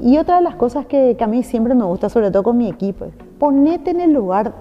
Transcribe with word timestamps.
Y 0.00 0.16
otra 0.18 0.36
de 0.36 0.42
las 0.42 0.54
cosas 0.54 0.86
que, 0.86 1.14
que, 1.16 1.24
a 1.24 1.26
mí 1.26 1.42
siempre 1.42 1.74
me 1.74 1.84
gusta, 1.84 2.08
sobre 2.08 2.30
todo 2.30 2.42
con 2.42 2.56
mi 2.56 2.68
equipo, 2.68 3.04
es 3.04 3.12
ponete 3.38 3.90
en 3.90 4.00
el 4.00 4.12
lugar 4.12 4.52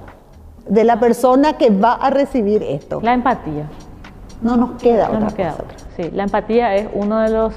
de 0.67 0.83
la 0.83 0.99
persona 0.99 1.53
que 1.53 1.69
va 1.69 1.93
a 1.93 2.09
recibir 2.09 2.61
esto. 2.63 2.99
La 3.01 3.13
empatía. 3.13 3.65
No 4.41 4.55
nos 4.57 4.71
queda 4.81 5.03
no 5.07 5.09
otra 5.13 5.19
nos 5.21 5.33
queda 5.33 5.51
cosa. 5.51 5.63
otra. 5.63 5.77
Sí, 5.97 6.11
la 6.13 6.23
empatía 6.23 6.75
es 6.75 6.87
uno 6.93 7.19
de 7.19 7.29
los 7.29 7.53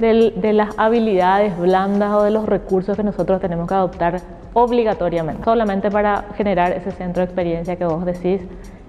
del- 0.00 0.40
de 0.40 0.52
las 0.52 0.76
habilidades 0.76 1.56
blandas 1.58 2.12
o 2.14 2.22
de 2.24 2.30
los 2.32 2.46
recursos 2.46 2.96
que 2.96 3.04
nosotros 3.04 3.40
tenemos 3.40 3.68
que 3.68 3.74
adoptar 3.74 4.20
obligatoriamente, 4.52 5.44
solamente 5.44 5.90
para 5.90 6.24
generar 6.36 6.72
ese 6.72 6.90
centro 6.90 7.20
de 7.20 7.24
experiencia 7.26 7.76
que 7.76 7.84
vos 7.84 8.04
decís. 8.04 8.40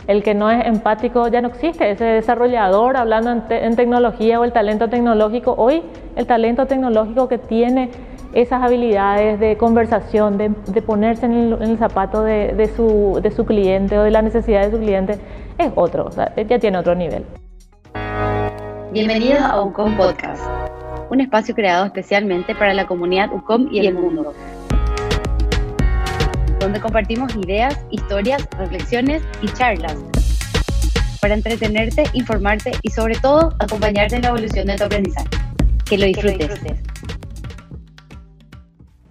El 0.08 0.22
que 0.22 0.36
no 0.36 0.52
es 0.52 0.64
empático 0.68 1.28
ya 1.30 1.42
no 1.42 1.48
existe, 1.48 1.90
ese 1.90 2.06
desarrollador 2.06 2.96
hablando 2.96 3.32
en, 3.32 3.42
te- 3.48 3.66
en 3.66 3.76
tecnología 3.76 4.40
o 4.40 4.44
el 4.44 4.52
talento 4.52 4.88
tecnológico. 4.88 5.56
Hoy 5.58 5.82
el 6.16 6.28
talento 6.28 6.68
tecnológico 6.68 7.28
que 7.28 7.40
tiene 7.40 7.90
esas 8.34 8.62
habilidades 8.62 9.40
de 9.40 9.58
conversación, 9.58 10.38
de, 10.38 10.52
ponerse 10.84 11.26
en 11.26 11.58
el, 11.60 11.78
zapato 11.80 12.22
de, 12.22 12.54
de 12.54 12.68
su, 12.68 13.20
de 13.24 13.32
su 13.32 13.46
cliente 13.46 13.98
o 13.98 14.04
de 14.04 14.12
la 14.12 14.22
necesidad 14.22 14.64
de 14.66 14.72
su 14.72 14.78
cliente, 14.78 15.18
es 15.58 15.72
otro, 15.74 16.06
o 16.06 16.12
sea, 16.12 16.36
ya 16.36 16.60
tiene 16.60 16.78
otro 16.78 16.94
nivel. 16.94 17.26
Bienvenidos 18.92 19.42
a 19.42 19.60
UCOM 19.62 19.98
Podcast, 19.98 20.44
un 21.10 21.22
espacio 21.22 21.56
creado 21.56 21.86
especialmente 21.86 22.54
para 22.54 22.74
la 22.74 22.86
comunidad 22.86 23.34
UCOM 23.34 23.70
y 23.72 23.80
el 23.88 23.96
mundo, 23.96 24.34
donde 26.66 26.82
compartimos 26.82 27.36
ideas, 27.36 27.80
historias, 27.92 28.48
reflexiones 28.58 29.22
y 29.44 29.48
charlas 29.50 29.96
para 31.22 31.36
entretenerte, 31.36 32.06
informarte 32.14 32.72
y 32.82 32.90
sobre 32.90 33.14
todo 33.16 33.54
acompañarte 33.60 34.16
en 34.16 34.24
la 34.24 34.30
evolución 34.30 34.66
de 34.66 34.76
tu 34.76 34.84
aprendizaje. 34.86 35.28
Que 35.88 35.98
lo 36.00 36.06
disfrutes. 36.08 36.82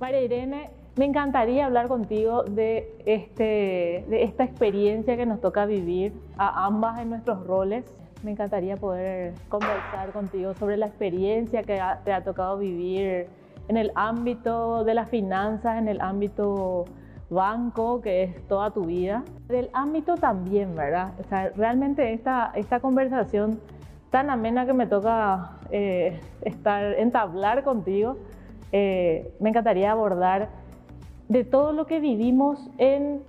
María 0.01 0.21
Irene, 0.23 0.71
me 0.97 1.05
encantaría 1.05 1.67
hablar 1.67 1.87
contigo 1.87 2.43
de, 2.43 2.93
este, 3.07 4.05
de 4.09 4.25
esta 4.25 4.43
experiencia 4.43 5.17
que 5.17 5.25
nos 5.25 5.41
toca 5.41 5.65
vivir 5.65 6.13
a 6.37 6.67
ambas 6.67 6.99
en 6.99 7.11
nuestros 7.11 7.47
roles. 7.47 7.85
Me 8.25 8.33
encantaría 8.33 8.77
poder 8.77 9.35
conversar 9.49 10.11
contigo 10.13 10.55
sobre 10.55 10.77
la 10.77 10.87
experiencia 10.87 11.63
que 11.63 11.79
ha- 11.81 12.01
te 12.05 12.13
ha 12.13 12.25
tocado 12.25 12.59
vivir 12.59 13.29
en 13.69 13.77
el 13.77 13.93
ámbito 13.95 14.83
de 14.85 14.95
las 14.95 15.09
finanzas, 15.09 15.79
en 15.79 15.87
el 15.89 16.01
ámbito 16.01 16.85
banco, 17.31 18.01
que 18.01 18.23
es 18.23 18.49
toda 18.49 18.71
tu 18.71 18.85
vida, 18.85 19.25
del 19.49 19.71
ámbito 19.73 20.17
también, 20.17 20.75
¿verdad? 20.75 21.13
O 21.21 21.25
sea, 21.25 21.51
realmente 21.57 22.13
esta, 22.13 22.53
esta 22.55 22.81
conversación 22.81 23.61
tan 24.11 24.31
amena 24.31 24.67
que 24.67 24.73
me 24.73 24.87
toca 24.87 25.59
eh, 25.71 26.21
estar, 26.43 26.99
entablar 26.99 27.65
contigo, 27.65 28.17
eh, 28.73 29.35
me 29.41 29.51
encantaría 29.51 29.91
abordar 29.91 30.51
de 31.29 31.45
todo 31.45 31.73
lo 31.73 31.87
que 31.87 32.01
vivimos 32.01 32.71
en 32.79 33.23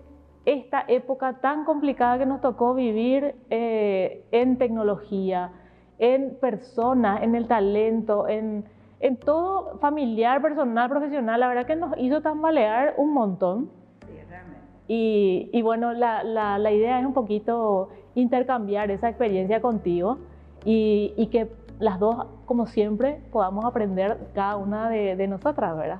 esta 0.45 0.85
época 0.87 1.39
tan 1.41 1.65
complicada 1.65 2.19
que 2.19 2.25
nos 2.25 2.41
tocó 2.41 2.73
vivir 2.73 3.35
eh, 3.49 4.25
en 4.31 4.57
tecnología, 4.57 5.51
en 5.97 6.37
personas, 6.39 7.23
en 7.23 7.35
el 7.35 7.47
talento, 7.47 8.27
en, 8.27 8.65
en 8.99 9.17
todo 9.17 9.79
familiar, 9.79 10.41
personal, 10.41 10.89
profesional. 10.89 11.39
La 11.39 11.47
verdad 11.47 11.65
que 11.65 11.75
nos 11.75 11.97
hizo 11.97 12.21
tambalear 12.21 12.93
un 12.97 13.13
montón. 13.13 13.69
Y, 14.87 15.49
y 15.51 15.61
bueno, 15.61 15.93
la, 15.93 16.23
la- 16.23 16.57
la 16.59 16.71
idea 16.71 16.99
es 16.99 17.05
un 17.05 17.13
poquito 17.13 17.89
intercambiar 18.13 18.91
esa 18.91 19.09
experiencia 19.09 19.61
contigo 19.61 20.17
y, 20.63 21.13
y 21.17 21.27
que 21.27 21.49
las 21.79 21.99
dos, 21.99 22.25
como 22.45 22.67
siempre, 22.67 23.19
podamos 23.31 23.65
aprender 23.65 24.17
cada 24.33 24.57
una 24.57 24.89
de, 24.89 25.15
de 25.15 25.27
nosotras, 25.27 25.75
¿verdad? 25.75 25.99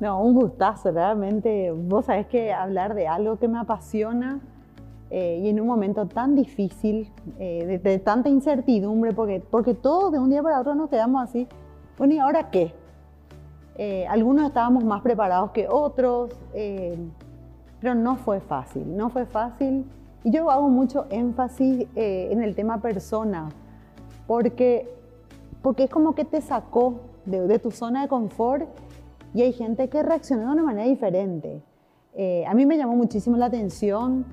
No, 0.00 0.20
un 0.20 0.34
gustazo, 0.34 0.90
realmente. 0.90 1.70
Vos 1.70 2.06
sabés 2.06 2.26
que 2.26 2.52
hablar 2.52 2.94
de 2.94 3.06
algo 3.06 3.36
que 3.38 3.46
me 3.48 3.58
apasiona 3.58 4.40
eh, 5.10 5.40
y 5.42 5.48
en 5.48 5.60
un 5.60 5.68
momento 5.68 6.06
tan 6.06 6.34
difícil, 6.34 7.10
eh, 7.38 7.64
de, 7.64 7.78
de 7.78 7.98
tanta 8.00 8.28
incertidumbre, 8.28 9.12
porque, 9.12 9.40
porque 9.48 9.74
todos 9.74 10.10
de 10.12 10.18
un 10.18 10.28
día 10.30 10.42
para 10.42 10.60
otro 10.60 10.74
nos 10.74 10.90
quedamos 10.90 11.22
así. 11.22 11.46
Bueno, 11.96 12.14
¿y 12.14 12.18
ahora 12.18 12.50
qué? 12.50 12.74
Eh, 13.76 14.06
algunos 14.08 14.46
estábamos 14.46 14.84
más 14.84 15.00
preparados 15.02 15.52
que 15.52 15.68
otros, 15.68 16.30
eh, 16.54 16.98
pero 17.84 17.94
no 17.94 18.16
fue 18.16 18.40
fácil, 18.40 18.96
no 18.96 19.10
fue 19.10 19.26
fácil. 19.26 19.84
Y 20.24 20.30
yo 20.30 20.50
hago 20.50 20.70
mucho 20.70 21.04
énfasis 21.10 21.86
eh, 21.94 22.28
en 22.30 22.42
el 22.42 22.54
tema 22.54 22.80
persona, 22.80 23.50
porque, 24.26 24.88
porque 25.60 25.84
es 25.84 25.90
como 25.90 26.14
que 26.14 26.24
te 26.24 26.40
sacó 26.40 27.00
de, 27.26 27.46
de 27.46 27.58
tu 27.58 27.70
zona 27.70 28.00
de 28.00 28.08
confort 28.08 28.66
y 29.34 29.42
hay 29.42 29.52
gente 29.52 29.90
que 29.90 30.02
reaccionó 30.02 30.46
de 30.46 30.52
una 30.52 30.62
manera 30.62 30.88
diferente. 30.88 31.60
Eh, 32.14 32.46
a 32.46 32.54
mí 32.54 32.64
me 32.64 32.78
llamó 32.78 32.96
muchísimo 32.96 33.36
la 33.36 33.46
atención. 33.46 34.24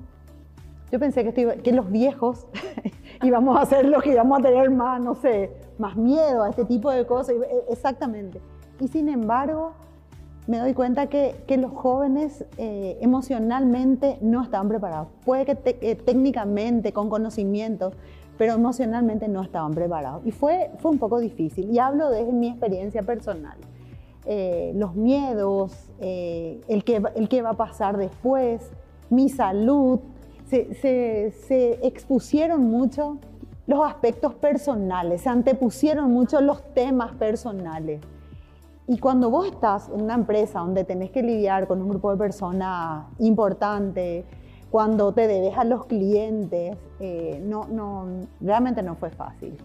Yo 0.89 0.97
pensé 0.99 1.23
que, 1.23 1.29
esto 1.29 1.41
iba- 1.41 1.55
que 1.55 1.73
los 1.73 1.91
viejos 1.91 2.47
íbamos 3.23 3.57
a 3.59 3.65
ser 3.65 3.85
los 3.85 4.01
que 4.01 4.13
íbamos 4.13 4.39
a 4.39 4.43
tener 4.43 4.69
más, 4.71 5.01
no 5.01 5.13
sé, 5.15 5.51
más 5.77 5.97
miedo 5.97 6.43
a 6.43 6.49
este 6.51 6.63
tipo 6.63 6.89
de 6.89 7.05
cosas. 7.05 7.35
Eh, 7.35 7.65
Exactamente. 7.69 8.39
Y 8.79 8.87
sin 8.87 9.09
embargo, 9.09 9.73
me 10.47 10.57
doy 10.57 10.73
cuenta 10.73 11.07
que, 11.07 11.35
que 11.47 11.57
los 11.57 11.71
jóvenes 11.71 12.45
eh, 12.57 12.97
emocionalmente 13.01 14.17
no 14.21 14.43
estaban 14.43 14.67
preparados. 14.69 15.07
Puede 15.23 15.45
que 15.45 15.57
eh, 15.81 15.95
técnicamente, 15.95 16.93
con 16.93 17.09
conocimiento, 17.09 17.91
pero 18.37 18.53
emocionalmente 18.53 19.27
no 19.27 19.43
estaban 19.43 19.73
preparados. 19.73 20.25
Y 20.25 20.31
fue, 20.31 20.71
fue 20.79 20.91
un 20.91 20.97
poco 20.97 21.19
difícil. 21.19 21.69
Y 21.71 21.79
hablo 21.79 22.09
desde 22.09 22.31
mi 22.31 22.47
experiencia 22.47 23.03
personal. 23.03 23.57
Eh, 24.25 24.71
los 24.75 24.95
miedos, 24.95 25.89
el, 25.99 26.83
que, 26.83 27.01
el 27.15 27.29
que 27.29 27.41
va 27.41 27.51
a 27.51 27.57
pasar 27.57 27.97
después, 27.97 28.71
mi 29.09 29.29
salud, 29.29 29.99
se 30.47 31.79
expusieron 31.81 32.63
mucho 32.63 33.19
los 33.67 33.85
aspectos 33.85 34.33
personales, 34.35 35.21
se 35.21 35.29
antepusieron 35.29 36.11
mucho 36.11 36.41
los 36.41 36.61
temas 36.73 37.13
personales. 37.13 38.01
Y 38.91 38.97
cuando 38.97 39.29
vos 39.29 39.47
estás 39.47 39.87
en 39.87 40.01
una 40.01 40.15
empresa 40.15 40.59
donde 40.59 40.83
tenés 40.83 41.11
que 41.11 41.23
lidiar 41.23 41.65
con 41.65 41.81
un 41.81 41.87
grupo 41.87 42.11
de 42.11 42.17
personas 42.17 43.05
importante, 43.19 44.25
cuando 44.69 45.13
te 45.13 45.27
debes 45.29 45.57
a 45.57 45.63
los 45.63 45.85
clientes, 45.85 46.77
eh, 46.99 47.41
no, 47.41 47.69
no, 47.69 48.27
realmente 48.41 48.83
no 48.83 48.95
fue 48.95 49.09
fácil. 49.09 49.55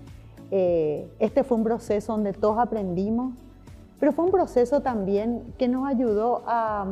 Eh, 0.53 1.11
este 1.19 1.43
fue 1.43 1.57
un 1.57 1.65
proceso 1.65 2.13
donde 2.13 2.35
todos 2.35 2.57
aprendimos, 2.61 3.35
pero 3.99 4.13
fue 4.13 4.27
un 4.27 4.31
proceso 4.31 4.81
también 4.81 5.43
que 5.59 5.67
nos 5.67 5.89
ayudó 5.89 6.45
a, 6.47 6.87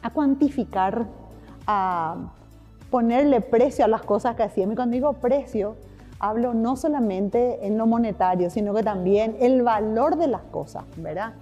a 0.00 0.10
cuantificar, 0.14 1.06
a 1.66 2.32
ponerle 2.90 3.42
precio 3.42 3.84
a 3.84 3.88
las 3.88 4.00
cosas 4.00 4.36
que 4.36 4.42
hacíamos. 4.42 4.72
Y 4.72 4.76
cuando 4.76 4.94
digo 4.94 5.12
precio, 5.12 5.76
hablo 6.20 6.54
no 6.54 6.76
solamente 6.76 7.66
en 7.66 7.76
lo 7.78 7.86
monetario, 7.86 8.50
sino 8.50 8.72
que 8.74 8.82
también 8.82 9.36
el 9.40 9.62
valor 9.62 10.16
de 10.16 10.28
las 10.28 10.42
cosas, 10.42 10.84
¿verdad? 10.96 11.32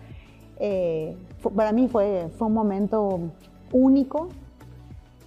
Eh, 0.61 1.17
para 1.55 1.73
mí 1.73 1.89
fue, 1.89 2.29
fue 2.39 2.47
un 2.47 2.55
momento 2.55 3.21
único. 3.73 4.29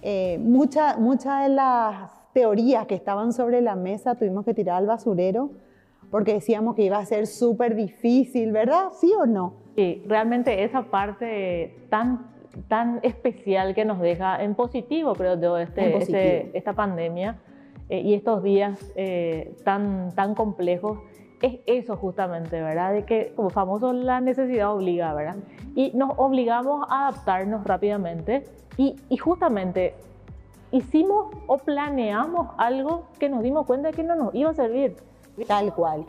Eh, 0.02 0.38
Muchas 0.42 0.98
muchas 0.98 1.42
de 1.44 1.48
las 1.50 2.10
teorías 2.32 2.86
que 2.86 2.94
estaban 2.94 3.32
sobre 3.32 3.60
la 3.60 3.76
mesa 3.76 4.14
tuvimos 4.14 4.44
que 4.44 4.54
tirar 4.54 4.76
al 4.78 4.86
basurero 4.86 5.50
porque 6.10 6.34
decíamos 6.34 6.74
que 6.74 6.82
iba 6.82 6.98
a 6.98 7.04
ser 7.06 7.26
súper 7.26 7.74
difícil, 7.74 8.52
¿verdad? 8.52 8.88
¿Sí 8.98 9.12
o 9.18 9.26
no? 9.26 9.54
Y 9.76 10.02
realmente 10.06 10.64
esa 10.64 10.82
parte 10.82 11.86
tan, 11.88 12.26
tan 12.68 13.00
especial 13.02 13.74
que 13.74 13.84
nos 13.84 13.98
deja 14.00 14.42
en 14.42 14.54
positivo, 14.54 15.14
creo 15.14 15.40
yo, 15.40 15.56
este, 15.56 15.90
positivo. 15.90 16.18
este- 16.18 16.58
esta 16.58 16.72
pandemia 16.74 17.38
eh, 17.92 18.00
y 18.00 18.14
estos 18.14 18.42
días 18.42 18.90
eh, 18.96 19.54
tan, 19.64 20.14
tan 20.14 20.34
complejos, 20.34 20.98
es 21.42 21.58
eso 21.66 21.94
justamente, 21.96 22.62
¿verdad? 22.62 22.94
De 22.94 23.04
que, 23.04 23.34
como 23.36 23.50
famoso, 23.50 23.92
la 23.92 24.20
necesidad 24.22 24.72
obliga, 24.74 25.12
¿verdad? 25.12 25.36
Y 25.74 25.90
nos 25.94 26.12
obligamos 26.16 26.86
a 26.88 27.08
adaptarnos 27.08 27.64
rápidamente 27.64 28.44
y, 28.78 28.96
y 29.10 29.16
justamente 29.18 29.94
hicimos 30.70 31.34
o 31.46 31.58
planeamos 31.58 32.48
algo 32.56 33.08
que 33.18 33.28
nos 33.28 33.42
dimos 33.42 33.66
cuenta 33.66 33.88
de 33.88 33.94
que 33.94 34.04
no 34.04 34.14
nos 34.16 34.34
iba 34.34 34.48
a 34.50 34.54
servir. 34.54 34.96
Tal 35.46 35.74
cual. 35.74 36.06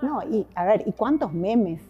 No, 0.00 0.22
y 0.22 0.46
a 0.54 0.64
ver, 0.64 0.84
¿y 0.86 0.92
cuántos 0.92 1.32
memes 1.34 1.82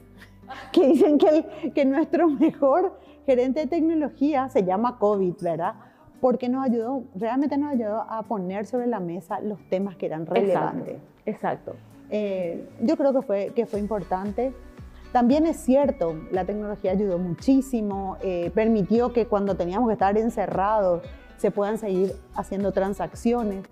que 0.72 0.87
dicen 0.88 1.19
que, 1.19 1.28
el- 1.28 1.72
que 1.72 1.84
nuestro 1.84 2.28
mejor 2.46 2.99
gerente 3.26 3.60
de 3.60 3.66
tecnología 3.66 4.49
se 4.49 4.64
llama 4.64 4.99
COVID, 4.99 5.34
¿verdad? 5.42 5.75
Porque 6.20 6.48
nos 6.48 6.64
ayudó, 6.64 7.04
realmente 7.14 7.56
nos 7.58 7.72
ayudó 7.72 8.02
a 8.08 8.22
poner 8.22 8.66
sobre 8.66 8.86
la 8.86 9.00
mesa 9.00 9.40
los 9.40 9.58
temas 9.68 9.96
que 9.96 10.06
eran 10.06 10.26
relevantes. 10.26 10.98
Exacto. 11.26 11.74
Eh, 12.10 12.68
yo 12.80 12.96
creo 12.96 13.12
que 13.12 13.22
fue, 13.22 13.52
que 13.54 13.66
fue 13.66 13.80
importante. 13.80 14.52
También 15.12 15.46
es 15.46 15.56
cierto, 15.56 16.14
la 16.30 16.44
tecnología 16.44 16.92
ayudó 16.92 17.18
muchísimo, 17.18 18.16
eh, 18.22 18.50
permitió 18.54 19.12
que 19.12 19.26
cuando 19.26 19.56
teníamos 19.56 19.88
que 19.88 19.94
estar 19.94 20.16
encerrados 20.18 21.02
se 21.36 21.50
puedan 21.50 21.78
seguir 21.78 22.12
haciendo 22.34 22.72
transacciones, 22.72 23.64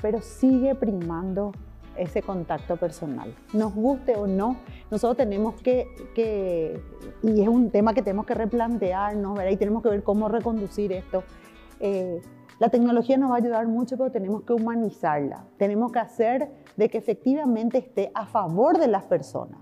pero 0.00 0.20
sigue 0.20 0.74
primando 0.74 1.52
ese 1.96 2.22
contacto 2.22 2.76
personal. 2.76 3.34
Nos 3.52 3.74
guste 3.74 4.16
o 4.16 4.26
no, 4.26 4.56
nosotros 4.90 5.16
tenemos 5.16 5.60
que, 5.60 5.88
que 6.14 6.80
y 7.22 7.42
es 7.42 7.48
un 7.48 7.70
tema 7.70 7.92
que 7.92 8.02
tenemos 8.02 8.24
que 8.24 8.34
replantearnos, 8.34 9.36
¿verdad? 9.36 9.52
Y 9.52 9.56
tenemos 9.56 9.82
que 9.82 9.90
ver 9.90 10.02
cómo 10.02 10.28
reconducir 10.28 10.92
esto. 10.92 11.24
Eh, 11.80 12.20
la 12.58 12.70
tecnología 12.70 13.16
nos 13.16 13.30
va 13.30 13.34
a 13.34 13.38
ayudar 13.38 13.66
mucho, 13.68 13.96
pero 13.96 14.10
tenemos 14.10 14.42
que 14.42 14.52
humanizarla. 14.52 15.44
Tenemos 15.58 15.92
que 15.92 15.98
hacer 16.00 16.50
de 16.76 16.88
que 16.88 16.98
efectivamente 16.98 17.78
esté 17.78 18.10
a 18.14 18.26
favor 18.26 18.78
de 18.78 18.88
las 18.88 19.04
personas. 19.04 19.60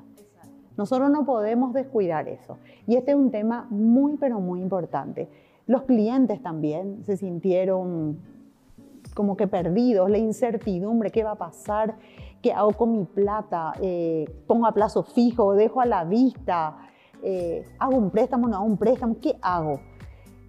Nosotros 0.77 1.11
no 1.11 1.25
podemos 1.25 1.73
descuidar 1.73 2.29
eso. 2.29 2.59
Y 2.87 2.97
este 2.97 3.13
es 3.13 3.17
un 3.17 3.31
tema 3.31 3.67
muy, 3.71 4.17
pero 4.17 4.41
muy 4.41 4.61
importante. 4.61 5.29
Los 5.67 5.83
clientes 5.83 6.43
también 6.43 7.03
se 7.05 7.17
sintieron 7.17 8.19
como 9.15 9.37
que 9.37 9.47
perdidos, 9.47 10.11
la 10.11 10.19
incertidumbre, 10.19 11.11
qué 11.11 11.25
va 11.25 11.33
a 11.33 11.37
pasar, 11.37 11.97
qué 12.43 12.53
hago 12.53 12.73
con 12.73 12.93
mi 12.93 13.05
plata, 13.05 13.73
eh, 13.81 14.27
pongo 14.47 14.67
a 14.67 14.73
plazo 14.73 15.03
fijo, 15.03 15.55
dejo 15.55 15.81
a 15.81 15.87
la 15.87 16.05
vista, 16.05 16.77
eh, 17.23 17.65
hago 17.79 17.97
un 17.97 18.11
préstamo, 18.11 18.47
no 18.49 18.57
hago 18.57 18.67
un 18.67 18.77
préstamo, 18.77 19.17
¿qué 19.21 19.37
hago? 19.41 19.81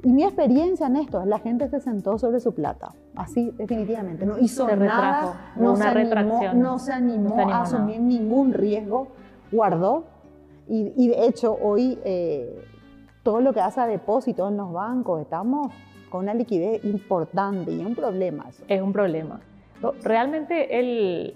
Y 0.03 0.09
mi 0.09 0.23
experiencia 0.23 0.87
en 0.87 0.97
esto 0.97 1.21
es 1.21 1.27
la 1.27 1.39
gente 1.39 1.67
se 1.69 1.79
sentó 1.79 2.17
sobre 2.17 2.39
su 2.39 2.53
plata, 2.53 2.93
así 3.15 3.51
definitivamente, 3.57 4.25
no 4.25 4.37
hizo 4.37 4.67
nada, 4.75 5.53
no, 5.55 5.75
se 5.75 5.87
animó, 5.87 6.53
no, 6.53 6.79
se 6.79 6.93
animó, 6.93 7.49
a 7.49 7.61
asumir 7.63 7.99
ningún 7.99 8.53
riesgo, 8.53 9.07
guardó. 9.51 10.05
Y, 10.69 11.07
de 11.07 11.25
hecho 11.25 11.57
hoy 11.61 11.97
eh, 12.03 12.61
todo 13.23 13.39
lo 13.39 13.53
que 13.53 13.61
hace 13.61 13.79
a 13.79 13.87
depósitos 13.87 14.51
en 14.51 14.57
los 14.57 14.71
bancos, 14.71 15.21
estamos 15.21 15.71
con 16.09 16.23
una 16.23 16.33
liquidez 16.33 16.83
importante 16.85 17.71
y 17.71 17.81
es 17.81 17.87
un 17.87 17.95
problema 17.95 18.45
eso. 18.49 18.63
Es 18.67 18.81
un 18.81 18.93
problema. 18.93 19.39
Realmente 20.03 20.79
el, 20.79 21.35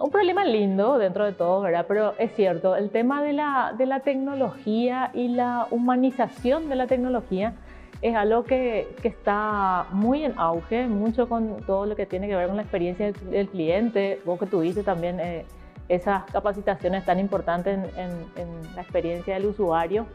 un 0.00 0.10
problema 0.10 0.44
lindo 0.44 0.98
dentro 0.98 1.24
de 1.24 1.32
todo, 1.32 1.60
¿verdad? 1.62 1.86
Pero 1.88 2.14
es 2.18 2.34
cierto, 2.34 2.76
el 2.76 2.90
tema 2.90 3.22
de 3.22 3.32
la, 3.32 3.74
de 3.76 3.86
la 3.86 4.00
tecnología 4.00 5.10
y 5.14 5.28
la 5.28 5.66
humanización 5.70 6.68
de 6.68 6.76
la 6.76 6.86
tecnología 6.86 7.54
es 8.00 8.14
algo 8.14 8.44
que, 8.44 8.94
que, 9.02 9.08
está 9.08 9.86
muy 9.90 10.24
en 10.24 10.34
auge, 10.38 10.86
mucho 10.86 11.28
con 11.28 11.56
todo 11.66 11.86
lo 11.86 11.96
que 11.96 12.06
tiene 12.06 12.28
que 12.28 12.36
ver 12.36 12.46
con 12.46 12.56
la 12.56 12.62
experiencia 12.62 13.12
del, 13.12 13.48
cliente. 13.48 14.20
Vos 14.24 14.38
que 14.38 14.46
tuviste 14.46 14.82
también 14.82 15.18
eh, 15.18 15.44
esas 15.88 16.24
capacitaciones 16.30 17.04
tan 17.04 17.18
importantes 17.18 17.78
en, 17.96 18.10
en, 18.36 18.76
la 18.76 18.82
experiencia 18.82 19.34
del 19.34 19.46
usuario. 19.46 20.06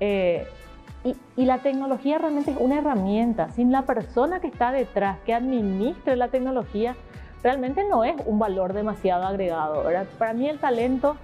Eh, 0.00 0.46
y, 1.04 1.14
y, 1.36 1.44
la 1.44 1.58
tecnología 1.58 2.18
realmente 2.18 2.52
es 2.52 2.56
una 2.58 2.78
herramienta. 2.78 3.50
Sin 3.50 3.70
la 3.70 3.82
persona 3.82 4.40
que 4.40 4.46
está 4.46 4.72
detrás, 4.72 5.18
que 5.26 5.34
administre 5.34 6.16
la 6.16 6.28
tecnología, 6.28 6.96
realmente 7.42 7.84
no 7.88 8.02
es 8.02 8.16
un 8.24 8.38
valor 8.38 8.72
demasiado 8.72 9.24
agregado. 9.24 9.84
¿verdad? 9.84 10.06
Para 10.18 10.32
mí 10.32 10.48
el 10.48 10.58
talento 10.58 11.16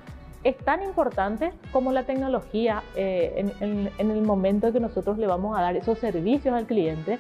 es 0.45 0.57
tan 0.59 0.83
importante 0.83 1.53
como 1.73 1.93
la 1.93 2.05
tecnología 2.05 2.83
eh, 2.97 3.51
en, 3.61 4.11
el 4.11 4.23
momento 4.23 4.73
que 4.73 4.81
nosotros 4.81 5.19
le 5.19 5.27
vamos 5.27 5.57
a 5.57 5.63
dar 5.63 5.77
esos 5.77 5.99
servicios 5.99 6.55
al 6.55 6.67
cliente. 6.67 7.19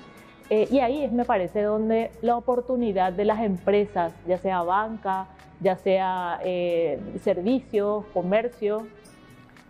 Eh, 0.51 0.69
y 0.71 0.81
ahí 0.81 1.05
es, 1.05 1.13
me 1.13 1.25
parece, 1.25 1.63
donde 1.63 2.11
la 2.21 2.37
oportunidad 2.37 3.13
de 3.13 3.25
las 3.25 3.41
empresas, 3.41 4.13
ya 4.27 4.39
sea 4.39 4.63
banca, 4.63 5.29
ya 5.61 5.77
sea 5.77 6.41
eh, 6.45 6.99
servicios, 7.23 8.05
comercio, 8.13 8.87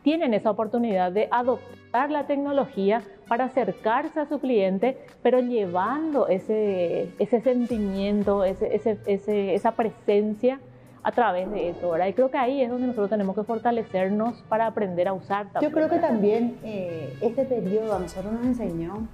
tienen 0.02 0.34
esa 0.34 0.50
oportunidad 0.50 1.12
de 1.12 1.28
adoptar 1.30 2.10
la 2.10 2.26
tecnología 2.26 3.02
para 3.28 3.44
acercarse 3.44 4.18
a 4.18 4.26
su 4.26 4.40
cliente, 4.40 4.98
pero 5.22 5.40
llevando 5.40 6.26
ese, 6.26 7.10
ese 7.18 7.40
sentimiento, 7.40 8.44
ese, 8.44 8.74
ese, 9.06 9.54
esa 9.54 9.72
presencia 9.72 10.58
a 11.02 11.12
través 11.12 11.50
de 11.50 11.70
eso, 11.70 11.90
¿verdad? 11.90 12.06
Y 12.06 12.12
creo 12.12 12.30
que 12.30 12.38
ahí 12.38 12.62
es 12.62 12.70
donde 12.70 12.86
nosotros 12.86 13.10
tenemos 13.10 13.34
que 13.34 13.42
fortalecernos 13.42 14.42
para 14.48 14.66
aprender 14.66 15.08
a 15.08 15.12
usar 15.12 15.50
también. 15.50 15.70
Yo 15.70 15.74
creo 15.74 15.88
que 15.88 15.98
también 15.98 16.58
eh, 16.62 17.16
este 17.20 17.44
periodo 17.44 17.96
a 17.96 17.98
nosotros 17.98 18.32
nos 18.32 18.44
enseñó, 18.44 19.08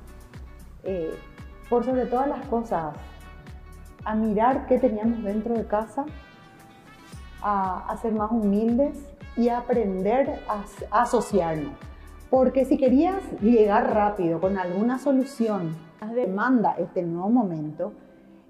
eh, 0.85 1.15
por 1.71 1.85
sobre 1.85 2.07
todas 2.07 2.29
las 2.29 2.45
cosas, 2.47 2.95
a 4.05 4.15
mirar 4.15 4.67
qué 4.67 4.79
teníamos 4.79 5.23
dentro 5.23 5.55
de 5.55 5.67
casa, 5.67 6.05
a, 7.43 7.97
ser 8.03 8.13
más 8.13 8.31
humildes 8.31 8.99
y 9.37 9.49
a 9.49 9.59
aprender 9.59 10.41
a, 10.49 10.65
a 10.91 11.03
asociarnos. 11.03 11.73
Porque 12.31 12.65
si 12.65 12.77
querías 12.77 13.23
llegar 13.41 13.95
rápido 13.95 14.41
con 14.41 14.59
alguna 14.59 14.99
solución, 14.99 15.77
demanda 16.15 16.75
este 16.79 17.03
nuevo 17.03 17.31
momento, 17.31 17.93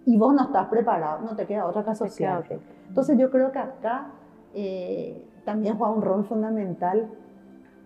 y 0.09 0.17
vos 0.17 0.33
no 0.33 0.45
estás 0.45 0.69
preparado, 0.69 1.21
no 1.21 1.37
te 1.37 1.45
queda 1.45 1.67
otra 1.67 1.85
que 1.85 1.91
asociarte. 1.91 2.59
Entonces 2.89 3.19
yo 3.19 3.31
creo 3.31 3.53
que 3.53 3.59
acá 3.59 4.07
eh, 4.55 5.23
también 5.45 5.77
juega 5.77 5.93
un 5.93 6.01
rol 6.01 6.25
fundamental 6.25 7.11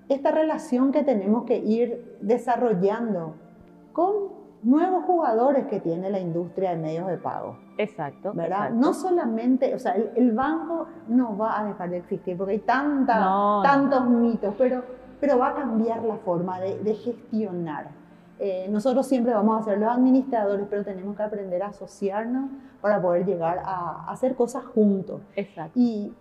esta 0.09 0.31
relación 0.31 0.93
que 0.93 1.03
tenemos 1.03 1.43
que 1.45 1.59
ir 1.59 2.19
desarrollando 2.21 3.35
con 3.93 4.15
nuevos 4.63 5.05
jugadores 5.05 5.67
que 5.67 5.81
tiene 5.81 6.11
la 6.11 6.21
industria 6.21 6.71
de 6.71 6.77
medios 6.77 7.09
de 7.09 7.19
pago. 7.19 7.59
Exacto. 7.77 8.33
¿Verdad? 8.33 8.71
No 8.71 8.95
solamente, 8.95 9.75
o 9.75 9.81
sea, 9.81 9.97
el, 9.97 10.31
banco 10.31 10.87
no 11.09 11.37
va 11.37 11.59
a 11.59 11.65
dejar 11.65 11.91
de 11.91 11.97
existir 11.97 12.37
porque 12.37 12.53
hay 12.53 12.61
tanta, 12.61 13.63
tantos 13.65 14.09
mitos, 14.09 14.55
pero, 14.57 14.85
pero 15.21 15.39
va 15.39 15.49
a 15.49 15.55
cambiar 15.55 16.05
la 16.05 16.19
forma 16.19 16.61
de, 16.61 16.79
de 16.79 16.95
gestionar. 16.95 18.02
Eh, 18.45 18.67
nosotros 18.69 19.07
siempre 19.07 19.33
vamos 19.33 19.61
a 19.61 19.65
ser 19.65 19.79
los 19.79 19.89
administradores, 19.89 20.67
pero 20.69 20.83
tenemos 20.83 21.17
que 21.17 21.23
aprender 21.23 21.63
a 21.63 21.69
asociarnos 21.69 22.51
para 22.81 23.01
poder 23.01 23.25
llegar 23.25 23.63
a, 23.65 24.11
hacer 24.11 24.35
cosas 24.35 24.65
juntos. 24.65 25.21
Exacto. 25.37 25.79
Y, 25.79 26.13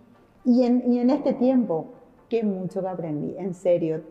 y, 0.44 0.62
en, 0.62 0.84
y, 0.86 1.00
en, 1.00 1.10
este 1.10 1.32
tiempo, 1.32 1.86
qué 2.28 2.44
mucho 2.44 2.80
que 2.80 2.86
aprendí, 2.86 3.34
en 3.36 3.54
serio. 3.54 4.02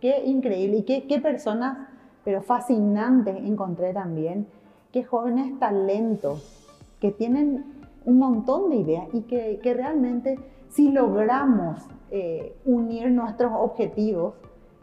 Qué 0.00 0.24
increíble 0.26 0.78
y 0.78 0.82
qué, 0.82 1.06
qué 1.06 1.20
personas, 1.20 1.86
pero 2.24 2.42
fascinantes 2.42 3.36
encontré 3.36 3.92
también. 3.92 4.48
Qué 4.90 5.04
jóvenes 5.04 5.56
talentos 5.60 6.76
que 7.00 7.12
tienen 7.12 7.66
un 8.04 8.18
montón 8.18 8.70
de 8.70 8.78
ideas 8.78 9.06
y 9.12 9.20
que, 9.20 9.60
que 9.62 9.74
realmente 9.74 10.40
si 10.70 10.90
logramos 10.90 11.86
eh, 12.10 12.56
unir 12.64 13.12
nuestros 13.12 13.52
objetivos, 13.54 14.34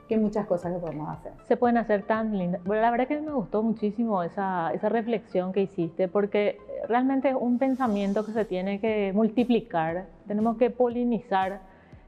que 0.07 0.17
muchas 0.17 0.45
cosas 0.47 0.73
que 0.73 0.79
podemos 0.79 1.09
hacer. 1.09 1.33
Se 1.47 1.57
pueden 1.57 1.77
hacer 1.77 2.03
tan 2.03 2.37
lindas. 2.37 2.63
Bueno, 2.63 2.81
la 2.81 2.91
verdad 2.91 3.07
que 3.07 3.19
me 3.19 3.31
gustó 3.31 3.61
muchísimo 3.63 4.23
esa, 4.23 4.71
esa 4.73 4.89
reflexión 4.89 5.53
que 5.53 5.61
hiciste, 5.61 6.07
porque 6.07 6.59
realmente 6.87 7.29
es 7.29 7.35
un 7.39 7.59
pensamiento 7.59 8.25
que 8.25 8.31
se 8.31 8.45
tiene 8.45 8.79
que 8.79 9.11
multiplicar, 9.13 10.05
tenemos 10.27 10.57
que 10.57 10.69
polinizar 10.69 11.59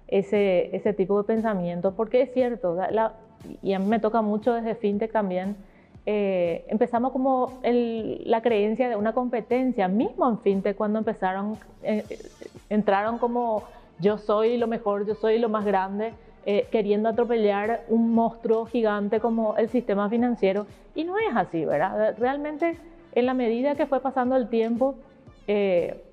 ese, 0.08 0.76
ese 0.76 0.94
tipo 0.94 1.18
de 1.18 1.24
pensamiento, 1.26 1.94
porque 1.96 2.22
es 2.22 2.34
cierto, 2.34 2.76
la, 2.76 3.14
y 3.62 3.74
a 3.74 3.80
mí 3.80 3.86
me 3.86 4.00
toca 4.00 4.22
mucho 4.22 4.54
desde 4.54 4.76
FinTech 4.76 5.12
también, 5.12 5.56
eh, 6.06 6.66
empezamos 6.70 7.12
como 7.12 7.60
el, 7.62 8.24
la 8.26 8.42
creencia 8.42 8.90
de 8.90 8.96
una 8.96 9.14
competencia, 9.14 9.88
mismo 9.88 10.28
en 10.28 10.40
FinTech 10.40 10.76
cuando 10.76 11.00
empezaron, 11.00 11.58
eh, 11.84 12.04
entraron 12.70 13.18
como 13.18 13.64
yo 14.00 14.18
soy 14.18 14.58
lo 14.58 14.68
mejor, 14.68 15.06
yo 15.06 15.14
soy 15.16 15.40
lo 15.40 15.50
más 15.50 15.66
grande, 15.66 16.14
eh, 16.52 16.66
queriendo 16.72 17.10
atropellar 17.10 17.84
un 17.90 18.12
monstruo 18.16 18.66
gigante 18.66 19.20
como 19.20 19.56
el 19.58 19.70
sistema 19.70 20.10
financiero. 20.10 20.66
Y 20.96 21.04
no 21.04 21.20
es 21.20 21.36
así, 21.36 21.64
¿verdad? 21.64 22.16
Realmente, 22.18 22.76
en 23.14 23.28
la 23.28 23.36
medida 23.36 23.76
que 23.76 23.86
fue 23.86 24.00
pasando 24.00 24.36
el 24.36 24.50
tiempo, 24.50 24.96
eh, 25.46 26.04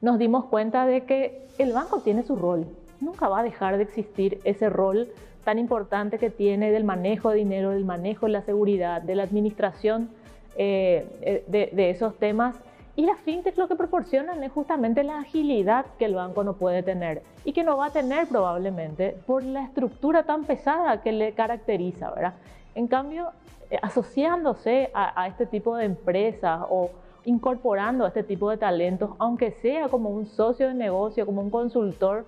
nos 0.00 0.18
dimos 0.18 0.46
cuenta 0.46 0.84
de 0.84 1.02
que 1.02 1.46
el 1.58 1.72
banco 1.72 2.00
tiene 2.00 2.24
su 2.24 2.34
rol. 2.34 2.66
Nunca 3.00 3.28
va 3.28 3.38
a 3.38 3.42
dejar 3.44 3.76
de 3.76 3.84
existir 3.84 4.40
ese 4.42 4.68
rol 4.68 5.06
tan 5.44 5.60
importante 5.60 6.18
que 6.18 6.30
tiene 6.30 6.72
del 6.72 6.82
manejo 6.82 7.30
de 7.30 7.36
dinero, 7.36 7.70
del 7.70 7.84
manejo 7.84 8.26
de 8.26 8.32
la 8.32 8.42
seguridad, 8.42 9.00
de 9.00 9.14
la 9.14 9.22
administración 9.22 10.08
eh, 10.56 11.44
de, 11.46 11.70
de 11.72 11.90
esos 11.90 12.16
temas 12.16 12.56
y 12.98 13.02
las 13.02 13.20
fintech 13.20 13.56
lo 13.56 13.68
que 13.68 13.76
proporcionan 13.76 14.42
es 14.42 14.50
justamente 14.50 15.04
la 15.04 15.20
agilidad 15.20 15.86
que 16.00 16.06
el 16.06 16.16
banco 16.16 16.42
no 16.42 16.54
puede 16.54 16.82
tener 16.82 17.22
y 17.44 17.52
que 17.52 17.62
no 17.62 17.76
va 17.76 17.86
a 17.86 17.90
tener 17.90 18.26
probablemente 18.26 19.16
por 19.24 19.44
la 19.44 19.62
estructura 19.62 20.24
tan 20.24 20.42
pesada 20.42 21.00
que 21.00 21.12
le 21.12 21.32
caracteriza, 21.32 22.10
¿verdad? 22.10 22.34
En 22.74 22.88
cambio, 22.88 23.30
eh, 23.70 23.78
asociándose 23.80 24.90
a, 24.92 25.28
este 25.28 25.46
tipo 25.46 25.76
de 25.76 25.84
empresas 25.84 26.62
o 26.68 26.90
incorporando 27.24 28.04
a 28.04 28.08
este 28.08 28.24
tipo 28.24 28.50
de 28.50 28.56
talentos, 28.56 29.10
aunque 29.18 29.52
sea 29.52 29.88
como 29.88 30.10
un 30.10 30.26
socio 30.26 30.66
de 30.66 30.74
negocio, 30.74 31.24
como 31.24 31.40
un 31.40 31.50
consultor, 31.50 32.26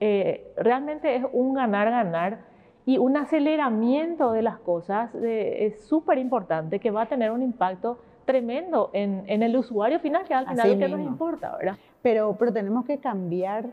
eh, 0.00 0.52
realmente 0.56 1.14
es 1.14 1.24
un 1.32 1.54
ganar-ganar 1.54 2.40
y 2.86 2.98
un 2.98 3.16
aceleramiento 3.16 4.32
de 4.32 4.42
las 4.42 4.58
cosas 4.58 5.14
es 5.14 5.80
súper 5.84 6.18
importante 6.18 6.80
que 6.80 6.90
va 6.90 7.02
a 7.02 7.06
tener 7.06 7.30
un 7.30 7.44
impacto 7.44 7.98
tremendo 8.28 8.90
en, 8.92 9.24
en 9.26 9.42
el 9.42 9.56
usuario 9.56 9.98
final, 10.00 10.26
que 10.26 10.34
al 10.34 10.46
final 10.46 10.70
es 10.70 10.78
lo 10.78 10.86
que 10.86 10.92
nos 10.92 11.00
importa, 11.00 11.56
¿verdad? 11.56 11.78
Pero, 12.02 12.36
pero 12.38 12.52
tenemos 12.52 12.84
que 12.84 12.98
cambiar 12.98 13.64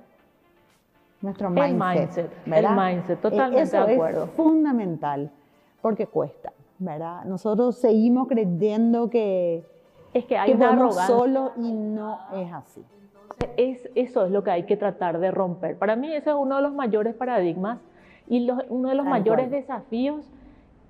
nuestro 1.19 1.49
mindset. 1.49 2.31
El 2.45 2.53
mindset, 2.53 2.65
el 2.65 2.69
mindset 2.69 3.19
totalmente 3.19 3.63
Eso 3.63 3.85
de 3.85 3.93
acuerdo. 3.95 4.23
Es 4.23 4.31
fundamental, 4.31 5.29
porque 5.81 6.07
cuesta, 6.07 6.53
¿verdad? 6.79 7.25
Nosotros 7.25 7.75
seguimos 7.75 8.29
creyendo 8.29 9.09
que, 9.09 9.65
es 10.13 10.23
que 10.23 10.37
hay 10.37 10.53
una 10.53 10.89
solo 11.05 11.51
y 11.57 11.73
no 11.73 12.19
es 12.33 12.53
así. 12.53 12.81
Es, 13.57 13.89
eso 13.93 14.25
es 14.25 14.31
lo 14.31 14.41
que 14.45 14.51
hay 14.51 14.63
que 14.63 14.77
tratar 14.77 15.19
de 15.19 15.31
romper. 15.31 15.77
Para 15.77 15.97
mí 15.97 16.13
ese 16.13 16.29
es 16.29 16.35
uno 16.37 16.55
de 16.55 16.61
los 16.61 16.73
mayores 16.73 17.13
paradigmas 17.13 17.79
y 18.29 18.49
uno 18.69 18.87
de 18.87 18.95
los 18.95 19.05
mayores 19.05 19.51
desafíos, 19.51 20.31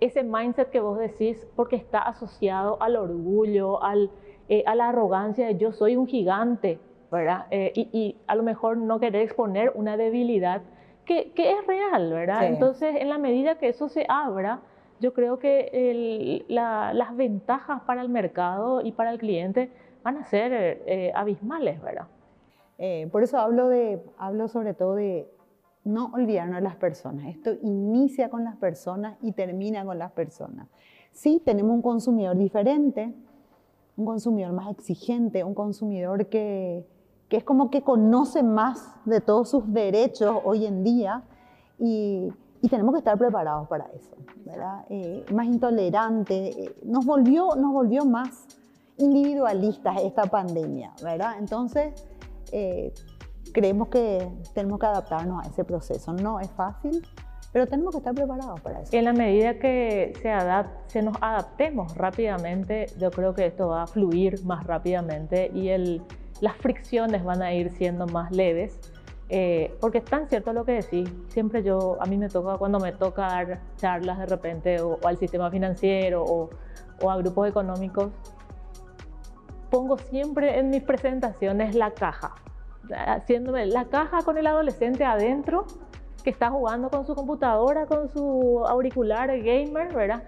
ese 0.05 0.23
mindset 0.23 0.69
que 0.69 0.79
vos 0.79 0.97
decís, 0.97 1.47
porque 1.55 1.75
está 1.75 1.99
asociado 1.99 2.81
al 2.81 2.95
orgullo, 2.95 3.83
al, 3.83 4.09
eh, 4.49 4.63
a 4.65 4.75
la 4.75 4.89
arrogancia 4.89 5.47
de 5.47 5.57
yo 5.57 5.71
soy 5.71 5.95
un 5.95 6.07
gigante, 6.07 6.79
¿verdad? 7.11 7.47
Eh, 7.51 7.71
y, 7.75 8.17
a 8.27 8.35
lo 8.35 8.43
mejor 8.43 8.77
no 8.77 8.99
querer 8.99 9.21
exponer 9.21 9.71
una 9.75 9.97
debilidad 9.97 10.61
que, 11.05 11.31
que 11.31 11.51
es 11.51 11.67
real, 11.67 12.11
¿verdad? 12.11 12.45
Entonces, 12.45 12.95
en 12.99 13.09
la 13.09 13.17
medida 13.17 13.57
que 13.57 13.67
eso 13.67 13.89
se 13.89 14.05
abra, 14.09 14.61
yo 14.99 15.13
creo 15.13 15.39
que 15.39 16.43
las 16.47 17.15
ventajas 17.15 17.81
para 17.83 18.01
el 18.01 18.09
mercado 18.09 18.81
y 18.81 18.91
para 18.91 19.11
el 19.11 19.19
cliente 19.19 19.69
van 20.03 20.17
a 20.17 20.23
ser 20.25 20.51
eh, 20.53 21.11
abismales, 21.15 21.81
¿verdad? 21.81 22.07
por 23.11 23.23
eso 23.23 23.37
hablo, 23.39 23.69
de, 23.69 24.03
hablo 24.17 24.49
sobre 24.49 24.73
todo 24.73 24.95
de 24.95 25.29
no 25.85 26.11
olvidarnos 26.13 26.57
de 26.57 26.61
las 26.61 26.75
personas. 26.75 27.27
Esto 27.27 27.51
inicia 27.61 28.29
con 28.29 28.43
las 28.43 28.57
personas 28.57 29.17
y 29.21 29.31
termina 29.31 29.85
con 29.85 29.97
las 29.97 30.11
personas. 30.11 30.67
Sí, 31.11 31.41
tenemos 31.45 31.71
un 31.73 31.81
consumidor 31.81 32.37
diferente, 32.37 33.13
un 33.95 34.05
consumidor 34.05 34.51
más 34.51 34.69
exigente, 34.71 35.43
un 35.43 35.53
consumidor 35.53 36.27
que, 36.27 36.85
que 37.29 37.37
es 37.37 37.43
como 37.43 37.69
que 37.69 37.81
conoce 37.81 38.43
más 38.43 38.95
de 39.05 39.21
todos 39.21 39.49
sus 39.49 39.71
derechos 39.71 40.37
hoy 40.43 40.65
en 40.65 40.83
día 40.83 41.23
y, 41.79 42.29
y 42.61 42.67
tenemos 42.67 42.93
que 42.93 42.99
estar 42.99 43.17
preparados 43.17 43.67
para 43.67 43.85
eso, 43.93 44.15
¿verdad? 44.43 44.85
Eh, 44.89 45.23
más 45.31 45.45
intolerante, 45.45 46.63
eh, 46.63 46.75
nos, 46.83 47.05
volvió, 47.05 47.55
nos 47.55 47.71
volvió 47.71 48.05
más 48.05 48.47
individualistas 48.97 50.01
esta 50.01 50.23
pandemia, 50.23 50.91
¿verdad? 51.03 51.35
Entonces, 51.37 51.93
eh, 52.51 52.91
creemos 53.55 53.87
que 53.87 54.27
tenemos 54.53 54.79
que 54.79 54.85
adaptarnos 54.85 55.45
a 55.45 55.49
ese 55.49 55.63
proceso. 55.63 56.11
No 56.11 56.41
es 56.41 56.51
fácil, 56.51 57.07
pero 57.53 57.67
tenemos 57.67 57.93
que 57.93 57.99
estar 57.99 58.13
preparados 58.13 58.59
para 58.59 58.81
eso. 58.81 58.89
En 58.91 59.05
la 59.05 59.13
medida 59.13 59.57
que 59.57 60.11
se, 60.21 60.33
se 60.87 61.01
nos 61.01 61.15
adaptemos 61.21 61.95
rápidamente, 61.95 62.87
yo 62.99 63.09
creo 63.11 63.33
que 63.33 63.45
esto 63.45 63.69
va 63.69 63.83
a 63.83 63.87
fluir 63.87 64.43
más 64.43 64.65
rápidamente 64.65 65.49
y 65.53 65.69
el, 65.69 66.03
las 66.41 66.57
fricciones 66.57 67.23
van 67.23 67.41
a 67.41 67.53
ir 67.53 67.71
siendo 67.71 68.07
más 68.07 68.31
leves. 68.31 68.77
Eh, 69.29 69.73
porque 69.79 69.99
es 69.99 70.05
tan 70.05 70.27
cierto 70.27 70.51
lo 70.53 70.65
que 70.65 70.73
decís, 70.73 71.09
siempre 71.29 71.63
yo, 71.63 71.97
a 71.99 72.05
mí 72.05 72.17
me 72.17 72.27
toca, 72.27 72.57
cuando 72.57 72.79
me 72.79 72.91
toca 72.91 73.21
dar 73.21 73.61
charlas 73.77 74.19
de 74.19 74.25
repente 74.27 74.81
o, 74.81 74.99
al 75.03 75.17
sistema 75.17 75.49
financiero 75.49 76.23
o, 76.23 76.49
o 77.01 77.09
a 77.09 77.17
grupos 77.17 77.47
económicos, 77.47 78.11
pongo 79.71 79.97
siempre 79.97 80.59
en 80.59 80.69
mis 80.69 80.83
presentaciones 80.83 81.73
la 81.73 81.91
caja, 81.91 82.35
haciéndome 82.93 83.65
la 83.65 83.85
caja 83.85 84.23
con 84.23 84.37
el 84.37 84.47
adolescente 84.47 85.05
adentro 85.05 85.65
que 86.25 86.31
está 86.31 86.49
jugando 86.49 86.89
con 86.89 87.05
su 87.05 87.13
computadora, 87.15 87.85
con 87.85 88.09
su 88.09 88.65
auricular 88.67 89.27
gamer, 89.39 89.93
¿verdad? 89.93 90.23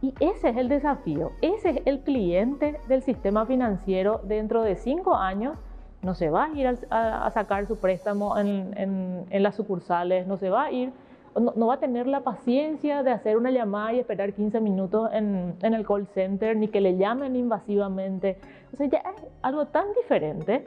Y 0.00 0.14
ese 0.18 0.48
es 0.48 0.56
el 0.56 0.68
desafío, 0.68 1.30
ese 1.42 1.70
es 1.70 1.82
el 1.84 2.00
cliente 2.00 2.80
del 2.88 3.02
sistema 3.02 3.46
financiero 3.46 4.20
dentro 4.24 4.62
de 4.62 4.74
cinco 4.74 5.14
años. 5.14 5.56
No 6.00 6.14
se 6.14 6.30
va 6.30 6.46
a 6.46 6.48
ir 6.58 6.66
a, 6.90 7.30
sacar 7.30 7.66
su 7.66 7.76
préstamo 7.76 8.36
en, 8.36 9.26
las 9.30 9.54
sucursales, 9.54 10.26
no 10.26 10.38
se 10.38 10.50
va 10.50 10.64
a 10.64 10.72
ir, 10.72 10.90
no, 11.36 11.66
va 11.66 11.74
a 11.74 11.78
tener 11.78 12.08
la 12.08 12.22
paciencia 12.22 13.04
de 13.04 13.12
hacer 13.12 13.36
una 13.36 13.52
llamada 13.52 13.92
y 13.92 14.00
esperar 14.00 14.32
15 14.32 14.60
minutos 14.60 15.10
en, 15.12 15.54
en 15.62 15.74
el 15.74 15.86
call 15.86 16.08
center, 16.08 16.56
ni 16.56 16.66
que 16.66 16.80
le 16.80 16.96
llamen 16.96 17.36
invasivamente. 17.36 18.38
O 18.72 18.76
sea, 18.78 18.86
ya 18.86 18.98
es 18.98 19.24
algo 19.42 19.66
tan 19.66 19.84
diferente 19.94 20.66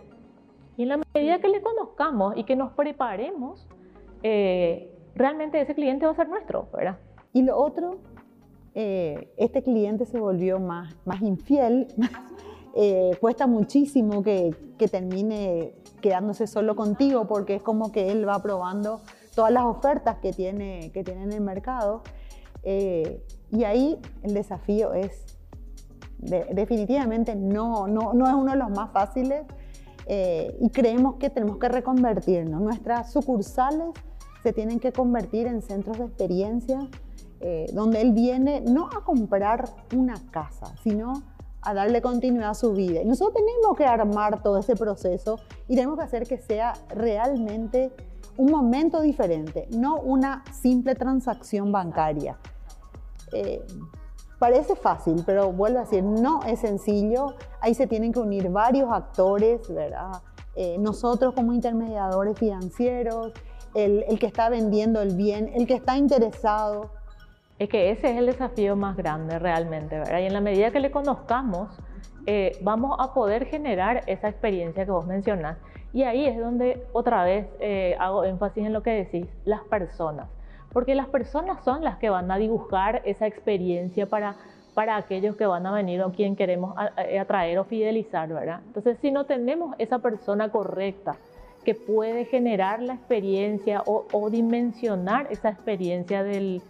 y 0.78 0.84
en 0.84 0.90
la 0.90 1.00
medida 1.14 1.40
que 1.40 1.48
le 1.48 1.62
conozcamos 1.62 2.36
y 2.38 2.44
que 2.44 2.56
nos 2.56 2.72
preparemos, 2.74 3.68
eh, 4.24 4.92
realmente 5.16 5.62
ese 5.62 5.74
cliente 5.74 6.06
va 6.06 6.12
a 6.12 6.16
ser 6.16 6.28
nuestro, 6.28 6.68
¿verdad? 6.74 6.98
Y 7.32 7.44
lo 7.44 7.58
otro, 7.58 8.00
eh, 8.74 9.34
este 9.38 9.64
cliente 9.64 10.06
se 10.06 10.20
volvió 10.20 10.60
más, 10.60 10.96
más 11.06 11.22
infiel. 11.22 11.88
Eh, 12.78 13.16
cuesta 13.22 13.48
muchísimo 13.48 14.22
que, 14.22 14.54
que, 14.78 14.90
termine 14.90 15.76
quedándose 16.02 16.46
solo 16.46 16.76
contigo 16.76 17.26
porque 17.26 17.56
es 17.56 17.62
como 17.62 17.94
que 17.94 18.12
él 18.12 18.28
va 18.28 18.38
probando 18.42 19.00
todas 19.34 19.50
las 19.54 19.64
ofertas 19.64 20.18
que 20.18 20.34
tiene, 20.34 20.92
que 20.92 21.02
tiene 21.02 21.24
en 21.24 21.32
el 21.32 21.40
mercado. 21.40 22.04
y 22.66 23.64
ahí 23.64 23.98
el 24.24 24.34
desafío 24.34 24.94
es, 24.94 25.38
definitivamente 26.20 27.34
no, 27.34 27.88
no, 27.88 28.14
no 28.14 28.28
es 28.28 28.34
uno 28.34 28.52
de 28.52 28.58
los 28.58 28.72
más 28.72 28.92
fáciles 28.92 29.46
eh, 30.08 30.56
y 30.60 30.70
creemos 30.70 31.16
que 31.16 31.30
tenemos 31.30 31.58
que 31.58 31.70
reconvertirnos. 31.70 32.62
Nuestras 32.62 33.12
sucursales 33.12 33.90
se 34.44 34.54
tienen 34.54 34.80
que 34.80 34.92
convertir 34.92 35.48
en 35.48 35.62
centros 35.62 35.98
de 35.98 36.06
experiencia 36.06 36.88
eh, 37.42 37.68
donde 37.74 38.02
él 38.02 38.14
viene 38.14 38.62
no 38.62 38.88
a 38.88 39.04
comprar 39.04 39.70
una 39.96 40.16
casa, 40.32 40.74
sino 40.84 41.24
a 41.62 41.74
darle 41.74 42.02
continuidad 42.02 42.52
a 42.52 42.54
su 42.54 42.74
vida. 42.74 43.02
Y 43.02 43.06
nosotros 43.06 43.44
tenemos 43.44 43.76
que 43.76 43.86
armar 43.86 44.42
todo 44.42 44.60
ese 44.60 44.76
proceso 44.76 45.40
y 45.68 45.76
tenemos 45.76 45.98
que 45.98 46.04
hacer 46.04 46.28
que 46.28 46.38
sea 46.38 46.74
realmente 46.90 47.92
un 48.38 48.52
momento 48.52 49.02
diferente, 49.02 49.68
no 49.72 49.98
una 49.98 50.44
simple 50.54 50.96
transacción 50.96 51.72
bancaria. 51.72 52.38
Eh, 53.34 53.66
Parece 54.40 54.76
fácil, 54.76 55.24
pero 55.26 55.52
vuelvo 55.52 55.80
a 55.80 55.82
decir, 55.82 56.04
no 56.04 56.42
es 56.44 56.60
sencillo. 56.60 57.36
Ahí 57.62 57.74
se 57.74 57.88
tienen 57.88 58.12
que 58.12 58.20
unir 58.20 58.50
varios 58.50 58.92
actores, 58.92 59.68
¿verdad? 59.74 60.22
Eh, 60.56 60.78
nosotros 60.78 61.34
como 61.34 61.54
intermediadores 61.54 62.38
financieros, 62.38 63.32
el, 63.74 64.04
el, 64.08 64.20
que 64.20 64.26
está 64.26 64.50
vendiendo 64.50 65.02
el 65.02 65.16
bien, 65.16 65.52
el 65.54 65.66
que 65.68 65.76
está 65.76 65.98
interesado. 65.98 66.92
Es 67.60 67.70
que 67.70 67.92
ese 67.92 68.12
es 68.12 68.18
el 68.18 68.26
desafío 68.26 68.76
más 68.76 68.98
grande 68.98 69.40
realmente, 69.40 69.98
¿verdad? 69.98 70.20
Y 70.20 70.26
en 70.26 70.34
la 70.34 70.42
medida 70.42 70.72
que 70.72 70.82
le 70.82 70.92
conozcamos, 70.92 71.70
eh, 72.26 72.58
vamos 72.62 72.98
a 73.00 73.14
poder 73.14 73.46
generar 73.46 74.04
esa 74.08 74.28
experiencia 74.28 74.84
que 74.84 74.92
vos 74.92 75.06
mencionás. 75.06 75.58
Y 75.94 76.04
ahí 76.04 76.26
es 76.26 76.38
donde 76.38 76.86
otra 76.92 77.24
vez 77.24 77.48
eh, 77.62 77.96
hago 78.00 78.26
énfasis 78.26 78.66
en 78.66 78.74
lo 78.74 78.84
que 78.84 78.92
decís, 78.92 79.28
las 79.46 79.62
personas 79.64 80.28
porque 80.76 80.94
las 80.94 81.08
personas 81.08 81.64
son 81.64 81.86
las 81.86 82.00
que 82.00 82.10
van 82.10 82.30
a 82.30 82.38
dibujar 82.38 83.02
esa 83.06 83.28
experiencia 83.28 84.08
para, 84.08 84.36
para 84.74 84.98
aquellos 84.98 85.38
que 85.38 85.46
van 85.46 85.66
a 85.66 85.72
venir 85.72 86.02
o 86.02 86.12
quien 86.12 86.36
queremos 86.36 86.76
atraer 86.78 87.60
o 87.60 87.64
fidelizar, 87.64 88.28
¿verdad? 88.28 88.60
Entonces, 88.68 88.98
si 89.02 89.10
no 89.10 89.24
tenemos 89.24 89.74
esa 89.78 90.00
persona 90.00 90.50
correcta 90.52 91.16
que 91.64 91.76
puede 91.76 92.26
generar 92.26 92.82
la 92.82 92.96
experiencia 92.96 93.84
o, 93.86 94.30
dimensionar 94.30 95.28
esa 95.32 95.48
experiencia 95.48 96.24
del, 96.24 96.62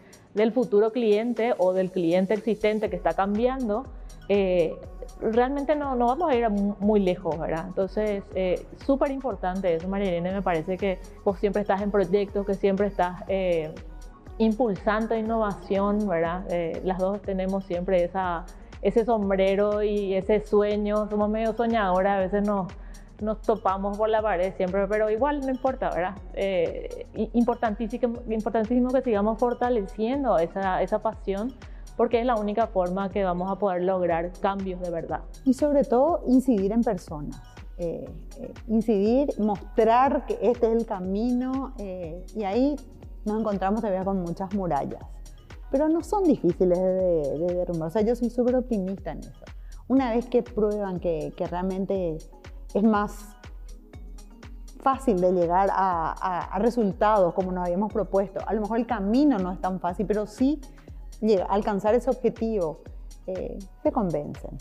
futuro 0.54 0.92
cliente 0.92 1.56
o 1.58 1.74
del 1.74 1.90
cliente 1.90 2.36
existente 2.36 2.92
que 2.92 2.98
está 2.98 3.16
cambiando, 3.16 3.88
eh, 4.30 4.76
realmente 5.20 5.76
no, 5.76 5.96
no, 5.96 6.06
vamos 6.06 6.30
a 6.30 6.36
ir 6.36 6.48
muy 6.50 7.00
lejos, 7.00 7.40
¿verdad? 7.40 7.66
Entonces, 7.70 8.24
eh, 8.36 8.64
súper 8.86 9.10
importante 9.10 9.74
eso, 9.74 9.88
Marilene, 9.88 10.32
me 10.32 10.44
parece 10.44 10.78
que 10.78 11.00
vos 11.24 11.40
siempre 11.40 11.64
estás 11.64 11.82
en 11.82 11.90
proyectos, 11.90 12.46
que 12.46 12.54
siempre 12.54 12.86
estás 12.86 13.24
eh, 13.28 13.74
impulsando 14.38 15.16
innovación, 15.16 16.08
¿verdad? 16.08 16.46
Eh, 16.50 16.82
las 16.84 17.00
dos 17.00 17.22
tenemos 17.22 17.64
siempre 17.66 18.04
esa, 18.04 18.46
ese 18.82 19.06
sombrero 19.06 19.82
y 19.82 20.14
ese 20.14 20.46
sueño, 20.46 21.10
somos 21.10 21.30
medio 21.30 21.54
soñadores, 21.54 22.12
a 22.12 22.20
veces 22.20 22.46
nos, 22.46 22.68
nos 23.22 23.42
topamos 23.42 23.98
por 23.98 24.10
la 24.10 24.22
pared 24.22 24.54
siempre, 24.56 24.88
pero 24.88 25.10
igual 25.10 25.40
no 25.40 25.50
importa, 25.50 25.90
¿verdad? 25.90 26.16
Eh, 26.34 27.08
importantísimo, 27.34 28.20
importantísimo 28.30 28.90
que 28.92 29.02
sigamos 29.02 29.40
fortaleciendo 29.40 30.38
esa, 30.38 30.82
esa 30.82 31.00
pasión 31.00 31.54
porque 31.96 32.20
es 32.20 32.26
la 32.26 32.36
única 32.36 32.68
forma 32.68 33.10
que 33.10 33.24
vamos 33.24 33.50
a 33.50 33.56
poder 33.56 33.84
lograr 33.84 34.34
cambios 34.42 34.82
de 34.82 34.90
verdad. 34.90 35.22
Y 35.46 35.54
sobre 35.54 35.86
todo 35.86 36.24
incidir 36.28 36.74
en 36.74 36.84
personas. 36.84 37.42
Eh, 37.78 38.06
incidir, 38.68 39.30
mostrar 39.40 40.26
que 40.26 40.38
este 40.42 40.68
es 40.68 40.74
el 40.74 40.86
camino 40.86 41.74
y 42.36 42.44
ahí 42.44 42.76
nos 43.26 43.40
encontramos 43.40 43.82
todavía 43.82 44.04
con 44.04 44.22
muchas 44.22 44.54
murallas, 44.54 45.04
pero 45.72 45.90
no 45.90 46.04
son 46.04 46.24
difíciles 46.24 46.78
de, 46.78 47.54
derrumbar. 47.54 47.88
O 47.88 47.92
sea, 47.92 48.02
yo 48.02 48.16
soy 48.16 48.30
súper 48.30 48.56
optimista 48.56 49.12
en 49.12 49.20
eso. 49.20 49.46
Una 49.88 50.12
vez 50.12 50.28
que 50.28 50.44
prueban 50.44 51.00
que, 51.00 51.34
realmente 51.50 52.18
es 52.74 52.84
más 52.84 53.36
fácil 54.80 55.20
de 55.20 55.32
llegar 55.32 55.70
a, 55.72 56.58
resultados 56.60 57.34
como 57.34 57.52
nos 57.52 57.66
habíamos 57.66 57.92
propuesto, 57.92 58.40
a 58.46 58.54
lo 58.54 58.62
mejor 58.62 58.80
el 58.80 58.86
camino 58.86 59.38
no 59.40 59.52
es 59.52 59.60
tan 59.60 59.80
fácil, 59.80 60.06
pero 60.06 60.28
sí 60.28 60.62
alcanzar 61.50 61.96
ese 61.96 62.10
objetivo, 62.10 62.82
eh, 63.26 63.58
se 63.82 63.92
convencen, 63.92 64.58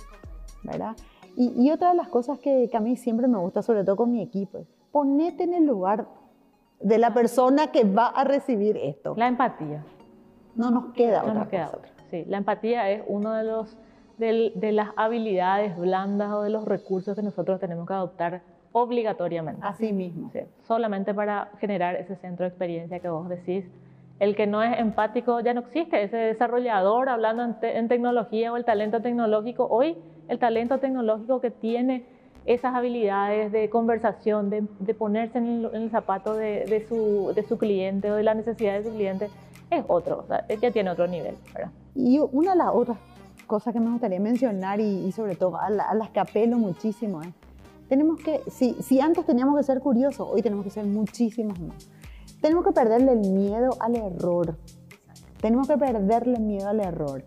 ¿verdad? 0.62 0.96
Y, 1.36 1.68
otra 1.72 1.90
de 1.90 1.96
las 1.96 2.08
cosas 2.08 2.38
que, 2.38 2.68
que, 2.70 2.76
a 2.76 2.80
mí 2.80 2.96
siempre 2.96 3.26
me 3.26 3.38
gusta, 3.38 3.60
sobre 3.60 3.82
todo 3.82 3.96
con 3.96 4.12
mi 4.12 4.22
equipo, 4.22 4.58
es 4.58 4.68
ponete 4.94 5.42
en 5.42 5.54
el 5.54 5.64
lugar 5.64 6.06
de 6.80 6.98
la 6.98 7.14
persona 7.14 7.68
que 7.68 7.84
va 7.84 8.06
a 8.08 8.24
recibir 8.24 8.76
esto. 8.76 9.14
La 9.16 9.26
empatía. 9.28 9.82
No 10.54 10.70
nos 10.70 10.92
queda 10.92 11.18
no 11.22 11.28
otra 11.28 11.34
nos 11.34 11.48
queda 11.48 11.68
Otra. 11.68 11.90
Sí, 12.10 12.24
la 12.28 12.36
empatía 12.36 12.90
es 12.90 13.02
uno 13.06 13.32
de 13.32 13.44
los 13.44 13.76
de, 14.18 14.52
las 14.72 14.90
habilidades 14.96 15.76
blandas 15.76 16.30
o 16.32 16.42
de 16.42 16.50
los 16.50 16.64
recursos 16.64 17.16
que 17.16 17.22
nosotros 17.22 17.58
tenemos 17.58 17.86
que 17.88 17.94
adoptar 17.94 18.42
obligatoriamente. 18.72 19.60
Así 19.64 19.92
mismo. 19.92 20.30
Sí, 20.32 20.40
solamente 20.66 21.14
para 21.14 21.50
generar 21.58 21.96
ese 21.96 22.14
centro 22.16 22.44
de 22.44 22.48
experiencia 22.48 23.00
que 23.00 23.08
vos 23.08 23.28
decís. 23.28 23.64
El 24.20 24.36
que 24.36 24.46
no 24.46 24.62
es 24.62 24.78
empático 24.78 25.40
ya 25.40 25.54
no 25.54 25.60
existe, 25.62 26.00
ese 26.04 26.16
desarrollador 26.16 27.08
hablando 27.08 27.42
en, 27.42 27.58
te- 27.58 27.76
en 27.78 27.88
tecnología 27.88 28.52
o 28.52 28.56
el 28.56 28.64
talento 28.64 29.00
tecnológico. 29.02 29.66
Hoy 29.68 29.96
el 30.28 30.38
talento 30.38 30.78
tecnológico 30.78 31.40
que 31.40 31.50
tiene 31.50 32.04
esas 32.46 32.74
habilidades 32.74 33.52
de 33.52 33.70
conversación, 33.70 34.50
de, 34.50 34.66
de 34.80 34.94
ponerse 34.94 35.38
en 35.38 35.46
el, 35.46 35.64
en 35.74 35.82
el 35.82 35.90
zapato 35.90 36.34
de, 36.34 36.64
de 36.66 36.86
su, 36.88 37.32
de 37.34 37.42
su 37.42 37.56
cliente 37.58 38.10
o 38.10 38.14
de 38.16 38.22
la 38.22 38.34
necesidad 38.34 38.74
de 38.78 38.84
su 38.84 38.94
cliente, 38.94 39.28
es 39.70 39.84
otro, 39.88 40.20
o 40.24 40.26
sea, 40.26 40.46
ya 40.48 40.70
tiene 40.70 40.90
otro 40.90 41.06
nivel. 41.06 41.36
¿verdad? 41.54 41.70
Y 41.94 42.18
una 42.18 42.52
de 42.52 42.58
las 42.58 42.68
otras 42.72 42.98
cosas 43.46 43.72
que 43.72 43.80
me 43.80 43.90
gustaría 43.90 44.20
mencionar 44.20 44.80
y, 44.80 45.06
y 45.06 45.12
sobre 45.12 45.36
todo 45.36 45.56
a, 45.56 45.70
la- 45.70 45.84
a 45.84 45.94
las 45.94 46.10
que 46.10 46.20
apelo 46.20 46.58
muchísimo 46.58 47.22
es, 47.22 47.28
tenemos 47.88 48.18
que, 48.20 48.40
si, 48.50 48.74
si 48.82 49.00
antes 49.00 49.24
teníamos 49.26 49.56
que 49.56 49.62
ser 49.62 49.80
curiosos, 49.80 50.26
hoy 50.30 50.42
tenemos 50.42 50.64
que 50.64 50.70
ser 50.70 50.84
muchísimos 50.86 51.58
más. 51.60 51.88
Tenemos 52.40 52.64
que 52.64 52.72
perderle 52.72 53.12
el 53.12 53.20
miedo 53.30 53.70
al 53.80 53.96
error. 53.96 54.56
Tenemos 55.40 55.68
que 55.68 55.76
perderle 55.76 56.34
el 56.36 56.42
miedo 56.42 56.68
al 56.68 56.80
error. 56.80 57.24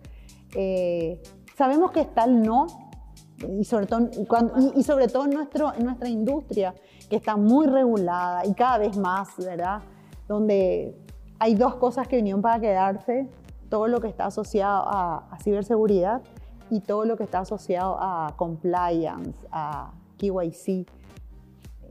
Eh, 0.56 1.22
sabemos 1.56 1.92
que 1.92 2.02
está 2.02 2.24
el 2.26 2.42
no, 2.42 2.66
y 3.60 3.64
sobre 3.64 3.86
todo, 3.86 4.10
cuando- 4.28 4.54
y, 4.60 4.80
y 4.80 4.84
sobre 4.84 5.08
todo 5.08 5.26
en, 5.26 5.32
nuestro, 5.32 5.74
en 5.74 5.86
nuestra 5.86 6.10
industria, 6.10 6.74
que 7.10 7.16
está 7.16 7.36
muy 7.38 7.68
regulada 7.68 8.46
y 8.46 8.54
cada 8.54 8.78
vez 8.80 8.98
más, 8.98 9.30
¿verdad? 9.38 9.82
Donde 10.28 10.96
hay 11.40 11.56
dos 11.56 11.76
cosas 11.76 12.08
que 12.08 12.16
vinieron 12.18 12.42
para 12.42 12.60
quedarse, 12.60 13.30
todo 13.70 13.88
lo 13.88 14.00
que 14.02 14.08
está 14.08 14.26
asociado 14.26 14.84
a, 14.88 15.28
a 15.30 15.40
ciberseguridad 15.40 16.22
y 16.70 16.80
todo 16.82 17.06
lo 17.06 17.16
que 17.16 17.24
está 17.24 17.40
asociado 17.40 17.98
a 18.00 18.34
compliance, 18.38 19.38
a 19.52 19.92
KYC, 20.18 20.88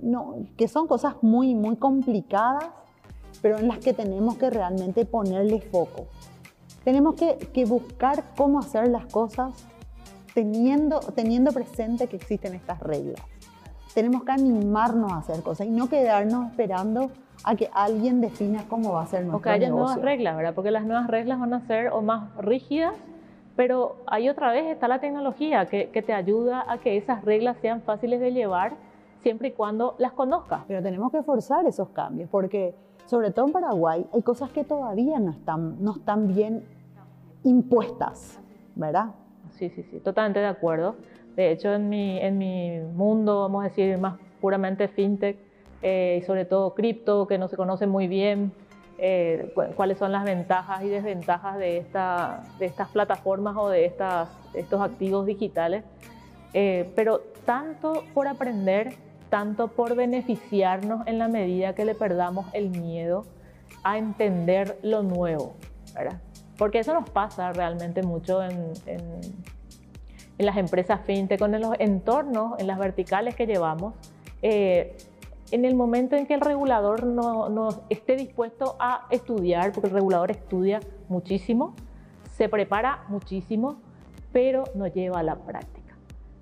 no, 0.02 0.34
que 0.56 0.68
son 0.68 0.86
cosas 0.86 1.14
muy, 1.22 1.54
muy 1.54 1.76
complicadas, 1.76 2.64
pero 3.40 3.58
en 3.58 3.68
las 3.68 3.78
que 3.78 3.92
tenemos 3.92 4.36
que 4.36 4.50
realmente 4.50 5.04
ponerle 5.04 5.60
foco. 5.60 6.06
Tenemos 6.84 7.14
que, 7.14 7.36
que 7.52 7.64
buscar 7.64 8.24
cómo 8.36 8.58
hacer 8.58 8.88
las 8.88 9.06
cosas 9.06 9.54
teniendo, 10.36 11.00
teniendo 11.14 11.50
presente 11.50 12.08
que 12.08 12.16
existen 12.16 12.54
estas 12.54 12.78
reglas. 12.80 13.22
Tenemos 13.94 14.22
que 14.22 14.32
animarnos 14.32 15.10
a 15.10 15.16
hacer 15.16 15.42
cosas 15.42 15.66
y 15.66 15.70
no 15.70 15.88
quedarnos 15.88 16.50
esperando 16.50 17.10
a 17.42 17.56
que 17.56 17.70
alguien 17.72 18.20
defina 18.20 18.66
cómo 18.68 18.92
va 18.92 19.04
a 19.04 19.06
ser 19.06 19.22
nuestro 19.22 19.38
O 19.38 19.40
que 19.40 19.48
haya 19.48 19.68
negocio. 19.68 19.86
nuevas 19.86 20.02
reglas, 20.02 20.36
¿verdad? 20.36 20.54
Porque 20.54 20.70
las 20.70 20.84
nuevas 20.84 21.06
reglas 21.06 21.40
van 21.40 21.54
a 21.54 21.66
ser 21.66 21.88
o 21.88 22.02
más 22.02 22.36
rígidas, 22.36 22.92
pero 23.56 23.96
ahí 24.06 24.28
otra 24.28 24.52
vez 24.52 24.66
está 24.66 24.88
la 24.88 25.00
tecnología 25.00 25.64
que, 25.64 25.88
que 25.88 26.02
te 26.02 26.12
ayuda 26.12 26.70
a 26.70 26.76
que 26.76 26.98
esas 26.98 27.24
reglas 27.24 27.56
sean 27.62 27.80
fáciles 27.80 28.20
de 28.20 28.34
llevar 28.34 28.74
siempre 29.22 29.48
y 29.48 29.52
cuando 29.52 29.94
las 29.96 30.12
conozcas. 30.12 30.64
Pero 30.68 30.82
tenemos 30.82 31.10
que 31.10 31.22
forzar 31.22 31.64
esos 31.64 31.88
cambios 31.88 32.28
porque, 32.28 32.74
sobre 33.06 33.30
todo 33.30 33.46
en 33.46 33.52
Paraguay, 33.52 34.06
hay 34.12 34.20
cosas 34.20 34.50
que 34.50 34.64
todavía 34.64 35.18
no 35.18 35.30
están, 35.30 35.82
no 35.82 35.92
están 35.92 36.26
bien 36.26 36.62
impuestas, 37.42 38.38
¿verdad? 38.74 39.14
Sí, 39.52 39.70
sí, 39.70 39.82
sí, 39.90 40.00
totalmente 40.00 40.40
de 40.40 40.46
acuerdo. 40.46 40.96
De 41.34 41.50
hecho, 41.50 41.72
en 41.74 41.88
mi, 41.88 42.18
en 42.18 42.38
mi 42.38 42.78
mundo, 42.80 43.42
vamos 43.42 43.64
a 43.64 43.68
decir, 43.68 43.98
más 43.98 44.18
puramente 44.40 44.88
fintech 44.88 45.38
eh, 45.82 46.20
y 46.22 46.24
sobre 46.26 46.44
todo 46.44 46.74
cripto, 46.74 47.26
que 47.26 47.38
no 47.38 47.48
se 47.48 47.56
conoce 47.56 47.86
muy 47.86 48.08
bien, 48.08 48.52
eh, 48.98 49.50
cu- 49.54 49.64
cuáles 49.74 49.98
son 49.98 50.12
las 50.12 50.24
ventajas 50.24 50.82
y 50.82 50.88
desventajas 50.88 51.58
de, 51.58 51.78
esta, 51.78 52.42
de 52.58 52.66
estas 52.66 52.88
plataformas 52.88 53.54
o 53.58 53.68
de 53.68 53.84
estas, 53.84 54.28
estos 54.54 54.80
activos 54.80 55.26
digitales. 55.26 55.84
Eh, 56.54 56.90
pero 56.96 57.20
tanto 57.44 58.04
por 58.14 58.28
aprender, 58.28 58.94
tanto 59.28 59.68
por 59.68 59.94
beneficiarnos 59.94 61.06
en 61.06 61.18
la 61.18 61.28
medida 61.28 61.74
que 61.74 61.84
le 61.84 61.94
perdamos 61.94 62.46
el 62.54 62.70
miedo 62.70 63.26
a 63.84 63.98
entender 63.98 64.78
lo 64.82 65.02
nuevo, 65.02 65.54
¿verdad? 65.94 66.20
Porque 66.58 66.78
eso 66.78 66.94
nos 66.94 67.08
pasa 67.10 67.52
realmente 67.52 68.02
mucho 68.02 68.42
en, 68.42 68.72
en- 68.86 69.20
en 70.38 70.44
las 70.44 70.56
empresas 70.58 71.00
fintech, 71.06 71.38
con 71.38 71.52
los 71.58 71.74
entornos, 71.78 72.58
en 72.58 72.66
las 72.66 72.78
verticales 72.78 73.34
que 73.34 73.46
llevamos. 73.46 73.94
Eh, 74.42 74.96
en 75.50 75.64
el 75.64 75.74
momento 75.74 76.14
en 76.16 76.26
que 76.26 76.34
el 76.34 76.40
regulador 76.40 77.04
no, 77.06 77.48
no 77.48 77.68
esté 77.88 78.16
dispuesto 78.16 78.76
a 78.78 79.06
estudiar, 79.10 79.72
porque 79.72 79.88
el 79.88 79.94
regulador 79.94 80.30
estudia 80.32 80.80
muchísimo, 81.08 81.74
se 82.36 82.48
prepara 82.48 83.04
muchísimo, 83.08 83.76
pero 84.32 84.64
no 84.74 84.86
lleva 84.88 85.20
a 85.20 85.22
la 85.22 85.36
práctica. 85.36 85.75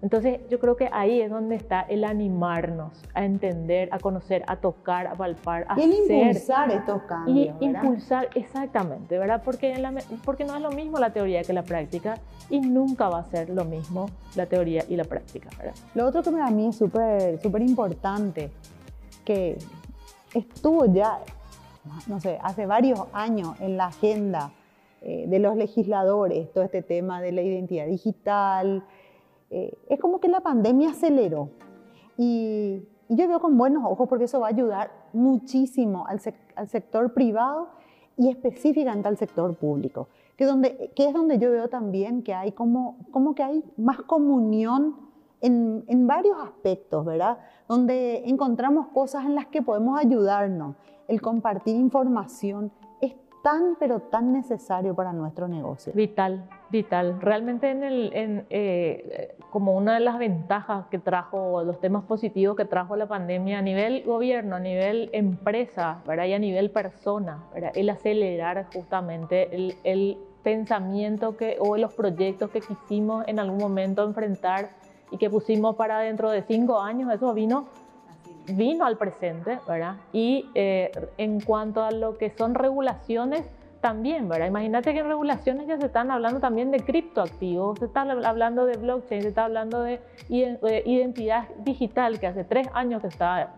Entonces 0.05 0.41
yo 0.51 0.59
creo 0.59 0.77
que 0.77 0.91
ahí 0.93 1.23
es 1.23 1.31
donde 1.31 1.55
está 1.55 1.81
el 1.81 2.05
animarnos 2.05 2.93
a 3.15 3.25
entender, 3.25 3.89
a 3.91 3.99
conocer, 3.99 4.45
a 4.47 4.57
tocar, 4.57 5.07
a 5.07 5.15
palpar, 5.15 5.65
a 5.67 5.81
Y 5.81 5.85
el 5.85 5.93
hacer. 5.93 6.17
impulsar 6.27 6.71
estos 6.73 7.03
Y 7.05 7.07
cambios, 7.07 7.59
¿verdad? 7.59 7.83
impulsar, 7.83 8.29
exactamente, 8.35 9.19
¿verdad? 9.19 9.41
Porque, 9.43 9.73
en 9.73 9.81
la 9.81 9.95
porque 10.23 10.45
no 10.45 10.55
es 10.57 10.61
lo 10.61 10.73
mismo 10.73 10.99
la 10.99 11.15
teoría 11.15 11.43
que 11.43 11.55
la 11.55 11.63
práctica 11.63 12.19
y 12.51 12.61
nunca 12.61 13.09
va 13.09 13.21
a 13.21 13.25
ser 13.25 13.49
lo 13.49 13.65
mismo 13.65 14.11
la 14.37 14.45
teoría 14.45 14.85
y 14.87 14.95
la 14.97 15.05
práctica, 15.05 15.49
¿verdad? 15.57 15.75
Lo 15.95 16.07
otro 16.07 16.23
que 16.23 16.31
para 16.33 16.51
mí 16.51 16.67
es 16.67 16.77
súper 16.77 17.41
súper 17.41 17.63
importante, 17.63 18.51
que 19.25 19.57
estuvo 20.35 20.85
ya, 20.85 21.19
no 22.09 22.21
sé, 22.21 22.39
hace 22.43 22.67
varios 22.67 23.01
años 23.15 23.59
en 23.59 23.79
la 23.79 23.87
agenda 23.87 24.51
eh, 25.01 25.25
de 25.29 25.39
los 25.39 25.57
legisladores, 25.57 26.53
todo 26.53 26.63
este 26.63 26.83
tema 26.83 27.23
de 27.23 27.33
la 27.33 27.41
identidad 27.41 27.87
digital, 27.87 28.85
eh, 29.57 29.79
es 29.89 29.99
como 30.01 30.19
que 30.21 30.29
la 30.29 30.41
pandemia 30.41 30.91
aceleró. 30.91 31.51
Y, 32.19 32.83
y 33.09 33.17
yo 33.17 33.29
veo 33.29 33.41
con 33.41 33.57
buenos 33.57 33.85
ojos 33.85 34.09
porque 34.09 34.25
eso 34.25 34.41
va 34.41 34.49
a 34.49 34.51
ayudar 34.51 34.91
muchísimo 35.13 36.07
al, 36.07 36.19
sec- 36.19 36.53
al 36.57 36.69
sector 36.69 37.13
privado 37.13 37.69
y 38.17 38.29
específicamente 38.29 39.09
al 39.09 39.17
sector 39.17 39.57
público, 39.57 40.09
que, 40.37 40.45
donde, 40.45 40.93
que 40.95 41.07
es 41.09 41.13
donde 41.13 41.39
yo 41.39 41.51
veo 41.51 41.69
también 41.69 42.23
que 42.23 42.33
hay 42.35 42.53
como, 42.53 42.97
como 43.11 43.35
que 43.35 43.43
hay 43.43 43.65
más 43.77 44.03
comunión 44.03 44.97
en, 45.41 45.85
en 45.89 46.07
varios 46.07 46.37
aspectos, 46.39 47.05
¿verdad? 47.05 47.39
Donde 47.69 48.23
encontramos 48.27 48.89
cosas 48.89 49.25
en 49.25 49.35
las 49.35 49.47
que 49.47 49.63
podemos 49.63 49.99
ayudarnos. 49.99 50.77
El 51.07 51.21
compartir 51.21 51.77
información 51.77 52.73
tan, 53.45 53.77
pero 53.79 54.01
tan 54.01 54.33
necesario 54.33 54.95
para 54.95 55.13
nuestro 55.13 55.47
negocio. 55.49 55.93
Vital, 55.95 56.49
vital. 56.71 57.21
Realmente 57.21 57.71
en 57.71 57.85
el, 57.85 58.11
en, 58.15 58.47
eh, 58.49 59.37
como 59.51 59.77
una 59.77 59.93
de 59.93 60.01
las 60.01 60.19
ventajas 60.19 60.87
que 60.87 60.99
trajo, 60.99 61.63
los 61.63 61.79
temas 61.79 62.05
positivos 62.05 62.57
que 62.57 62.65
trajo 62.65 62.97
la 62.97 63.07
pandemia 63.07 63.59
a 63.59 63.63
nivel 63.63 64.03
gobierno, 64.05 64.57
a 64.57 64.61
nivel 64.61 65.11
empresa, 65.13 66.01
¿verdad? 66.07 66.25
Y 66.25 66.33
a 66.33 66.39
nivel 66.39 66.71
persona, 66.71 67.45
¿verdad? 67.53 67.73
El 67.75 67.91
acelerar 67.91 68.67
justamente 68.73 69.55
el, 69.55 69.75
el 69.85 70.17
pensamiento 70.43 71.37
que, 71.37 71.59
o 71.61 71.77
los 71.77 71.93
proyectos 71.93 72.51
que 72.51 72.63
quisimos 72.63 73.29
en 73.29 73.39
algún 73.41 73.59
momento 73.59 74.05
enfrentar 74.05 74.71
y 75.11 75.19
que 75.19 75.29
pusimos 75.29 75.77
para 75.77 75.99
dentro 75.99 76.31
de 76.31 76.43
cinco 76.45 76.81
años, 76.81 77.13
eso 77.13 77.35
vino 77.35 77.67
vino 78.47 78.85
al 78.85 78.97
presente, 78.99 79.59
¿verdad? 79.67 79.97
Y 80.13 80.51
eh, 80.55 80.93
en 81.19 81.41
cuanto 81.41 81.83
a 81.83 81.91
lo 81.91 82.19
que 82.19 82.31
son 82.31 82.55
regulaciones, 82.55 83.45
también, 83.81 84.31
¿verdad? 84.31 84.47
Imagínate 84.47 84.95
que 84.95 85.01
en 85.01 85.09
regulaciones 85.09 85.67
ya 85.67 85.77
se 85.77 85.85
están 85.85 86.11
hablando 86.11 86.41
también 86.41 86.71
de 86.71 86.81
criptoactivos, 86.81 87.79
se 87.81 87.85
está 87.85 88.01
hablando 88.01 88.65
de 88.65 88.79
blockchain, 88.79 89.21
se 89.21 89.29
está 89.29 89.45
hablando 89.45 89.83
de 89.83 90.01
ide- 90.31 90.59
identidad 90.87 91.49
digital, 91.59 92.19
que 92.19 92.27
hace 92.27 92.45
tres 92.45 92.67
años 92.73 93.03
que 93.03 93.09
está, 93.09 93.53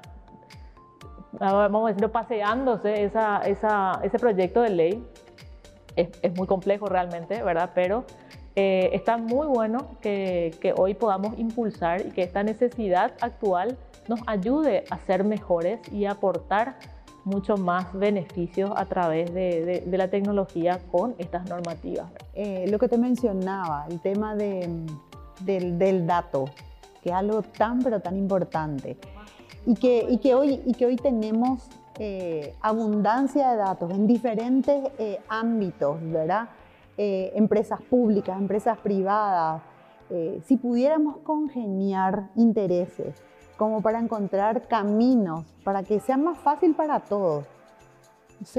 ahora 1.39 1.69
vamos 1.69 1.85
a 1.85 1.89
decirlo, 1.91 2.11
paseándose 2.11 3.05
esa, 3.05 3.39
esa- 3.47 4.01
ese 4.03 4.19
proyecto 4.19 4.63
de 4.63 4.71
ley. 4.71 5.07
Es, 5.95 6.09
es 6.23 6.35
muy 6.37 6.49
complejo 6.49 6.87
realmente, 6.87 7.41
¿verdad? 7.43 7.71
Pero 7.73 8.03
eh, 8.57 8.91
está 8.95 9.19
muy 9.19 9.47
bueno 9.47 9.87
que, 10.01 10.57
que 10.61 10.73
hoy 10.77 10.95
podamos 10.95 11.39
impulsar 11.39 12.05
y 12.05 12.11
que 12.11 12.25
esta 12.25 12.43
necesidad 12.43 13.13
actual 13.21 13.77
nos 14.09 14.21
ayude 14.27 14.85
a 14.91 14.99
ser 14.99 15.25
mejores 15.25 15.81
y 15.93 16.05
a 16.05 16.13
aportar 16.13 16.77
mucho 17.25 17.57
más 17.57 17.93
beneficios 17.93 18.71
a 18.77 18.85
través 18.87 19.33
de, 19.35 19.65
de- 19.65 19.81
de 19.81 19.99
la 19.99 20.09
tecnología 20.09 20.79
con 20.93 21.15
estas 21.19 21.49
normativas. 21.49 22.07
Eh, 22.35 22.67
lo 22.71 22.79
que 22.79 22.89
te 22.89 22.99
mencionaba, 22.99 23.87
el 23.91 24.01
tema 24.01 24.37
de, 24.37 24.69
del, 25.41 25.77
del 25.79 26.07
dato, 26.07 26.45
que 27.03 27.09
es 27.11 27.15
algo 27.17 27.43
tan 27.43 27.81
pero 27.83 28.01
tan 28.01 28.17
importante 28.17 28.97
y 29.67 29.75
que, 29.75 30.07
y 30.09 30.19
que, 30.19 30.35
hoy, 30.35 30.61
y 30.65 30.73
que 30.75 30.87
hoy 30.87 30.97
tenemos 30.97 31.67
eh, 31.99 32.55
abundancia 32.61 33.51
de 33.51 33.57
datos 33.57 33.91
en 33.91 34.07
diferentes 34.07 34.91
eh, 34.99 35.19
ámbitos, 35.29 35.97
¿verdad? 36.03 36.49
Eh, 36.97 37.33
empresas 37.35 37.81
públicas, 37.83 38.39
empresas 38.39 38.79
privadas. 38.79 39.63
Eh, 40.11 40.41
si 40.47 40.57
pudiéramos 40.57 41.17
congeniar 41.25 42.29
intereses 42.37 43.15
como 43.57 43.81
para 43.81 43.99
encontrar 43.99 44.69
caminos 44.69 45.45
para 45.65 45.83
que 45.83 46.01
sea 46.01 46.17
más 46.17 46.39
fácil 46.39 46.75
para 46.75 47.01
todos. 47.01 47.47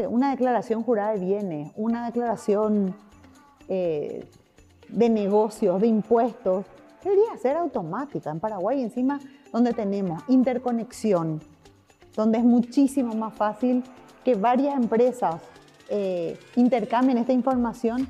Una 0.10 0.32
declaración 0.32 0.84
jurada 0.84 1.14
de 1.14 1.20
bienes, 1.20 1.72
una 1.76 2.06
declaración 2.08 2.96
eh, 3.70 4.28
de 4.90 5.10
negocios, 5.10 5.80
de 5.80 5.88
impuestos, 5.88 6.66
debería 7.04 7.38
ser 7.38 7.58
automática. 7.58 8.32
En 8.32 8.40
Paraguay 8.40 8.82
encima 8.82 9.20
donde 9.52 9.74
tenemos 9.74 10.24
interconexión, 10.28 11.42
donde 12.16 12.40
es 12.40 12.44
muchísimo 12.44 13.14
más 13.14 13.34
fácil 13.34 13.84
que 14.26 14.36
varias 14.36 14.76
empresas 14.76 15.42
eh, 15.90 16.38
intercambien 16.56 17.18
esta 17.18 17.34
información, 17.34 18.10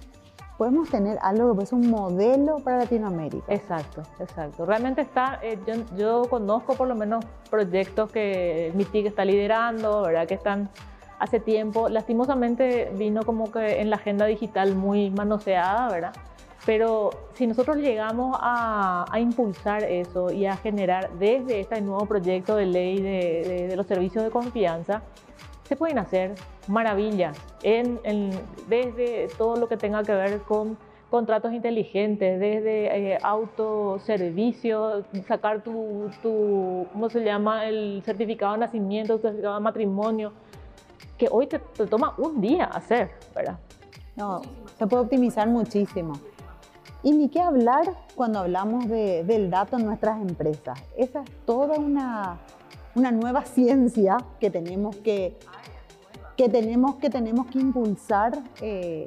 podemos 0.58 0.89
tener 0.89 1.17
algo 1.22 1.56
que 1.56 1.63
es 1.63 1.72
un 1.72 1.89
modelo 1.89 2.58
para 2.60 2.80
Latinoamérica. 2.80 3.54
Exacto, 3.54 4.04
exacto. 4.20 4.65
Realmente 4.65 5.02
está, 5.02 5.39
eh, 5.43 5.60
yo, 5.67 5.76
yo, 5.96 6.22
conozco 6.30 6.74
por 6.76 6.88
lo 6.88 6.96
menos 6.96 7.24
proyectos 7.50 8.12
que 8.12 8.72
MITIC 8.76 9.06
está 9.06 9.24
liderando, 9.24 10.02
¿verdad? 10.02 10.28
Que 10.28 10.34
están 10.34 10.70
hace 11.20 11.39
tiempo. 11.39 11.89
Lastimosamente 11.89 12.91
vino 12.96 13.24
como 13.24 13.52
que 13.52 13.82
en 13.82 13.89
la 13.89 13.98
agenda 13.98 14.26
digital 14.26 14.76
muy 14.76 15.10
manoseada, 15.10 15.89
¿verdad? 15.89 16.13
Pero 16.65 17.12
si 17.34 17.48
nosotros 17.48 17.78
llegamos 17.78 18.38
a, 18.41 19.06
impulsar 19.17 19.84
eso 19.84 20.32
y 20.32 20.46
a 20.46 20.58
generar 20.58 21.10
desde 21.17 21.62
este 21.62 21.80
nuevo 21.80 22.06
proyecto 22.06 22.58
de 22.58 22.65
ley 22.65 23.02
de, 23.02 23.74
los 23.76 23.88
servicios 23.88 24.24
de 24.26 24.32
confianza, 24.32 25.02
se 25.68 25.76
pueden 25.76 26.00
hacer 26.00 26.36
maravillas 26.68 27.38
en, 27.62 28.00
desde 28.70 29.28
todo 29.38 29.58
lo 29.58 29.68
que 29.68 29.78
tenga 29.78 30.04
que 30.04 30.14
ver 30.14 30.40
con 30.42 30.78
contratos 31.10 31.54
inteligentes, 31.54 32.40
desde 32.40 33.14
eh, 33.14 33.18
autoservicio, 33.22 35.06
sacar 35.28 35.64
tu, 35.64 36.10
tu, 36.22 36.86
¿cómo 36.92 37.10
se 37.10 37.24
llama?, 37.24 37.66
el 37.66 38.02
certificado 38.06 38.54
de 38.54 38.60
nacimiento, 38.60 39.14
el 39.14 39.22
certificado 39.22 39.56
de 39.56 39.62
matrimonio, 39.62 40.34
que 41.18 41.28
hoy 41.32 41.48
te, 41.48 41.60
toma 41.90 42.14
un 42.18 42.42
día 42.42 42.66
hacer, 42.66 43.12
¿verdad? 43.34 43.58
No, 44.16 44.42
se 44.78 44.88
puede 44.88 45.04
optimizar 45.04 45.48
muchísimo. 45.48 46.14
Y 47.04 47.12
ni 47.12 47.30
qué 47.30 47.40
hablar 47.40 47.86
cuando 48.16 48.40
hablamos 48.40 48.90
de, 48.90 49.24
del 49.24 49.50
dato 49.50 49.78
en 49.78 49.86
nuestras 49.86 50.20
empresas. 50.20 50.78
Esa 50.98 51.22
es 51.22 51.30
toda 51.46 51.78
una, 51.78 52.38
una 52.98 53.12
nueva 53.12 53.46
ciencia 53.46 54.18
que 54.40 54.50
tenemos 54.50 54.96
que, 54.96 55.38
que, 56.36 56.50
tenemos, 56.50 56.96
que, 56.96 57.12
tenemos 57.12 57.46
que 57.48 57.60
impulsar. 57.60 58.42
Eh, 58.60 59.06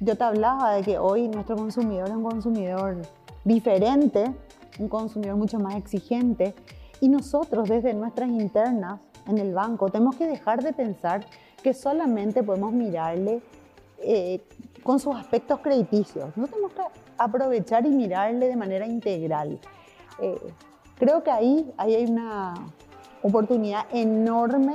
yo 0.00 0.16
te 0.16 0.24
hablaba 0.24 0.74
de 0.74 0.82
que 0.82 0.98
hoy 0.98 1.28
nuestro 1.28 1.56
consumidor 1.56 2.08
es 2.08 2.14
un 2.14 2.22
consumidor 2.22 2.96
diferente, 3.44 4.32
un 4.78 4.88
consumidor 4.88 5.36
mucho 5.36 5.58
más 5.58 5.76
exigente, 5.76 6.54
y 7.00 7.08
nosotros 7.10 7.68
desde 7.68 7.92
nuestras 7.92 8.30
internas 8.30 9.00
en 9.26 9.36
el 9.36 9.52
banco, 9.52 9.90
tenemos 9.90 10.16
que 10.16 10.26
dejar 10.26 10.62
de 10.62 10.72
pensar 10.72 11.26
que 11.62 11.74
solamente 11.74 12.42
podemos 12.42 12.72
mirarle 12.72 13.42
eh, 13.98 14.40
con 14.82 14.98
sus 14.98 15.14
aspectos 15.14 15.60
crediticios. 15.60 16.34
No 16.34 16.46
tenemos 16.46 16.72
que 16.72 16.80
aprovechar 17.18 17.84
y 17.84 17.90
mirarle 17.90 18.48
de 18.48 18.56
manera 18.56 18.86
integral. 18.86 19.58
Eh, 20.22 20.40
creo 20.96 21.22
que 21.22 21.30
ahí, 21.30 21.70
ahí 21.76 21.94
hay 21.94 22.06
una 22.06 22.54
oportunidad 23.22 23.86
enorme 23.92 24.74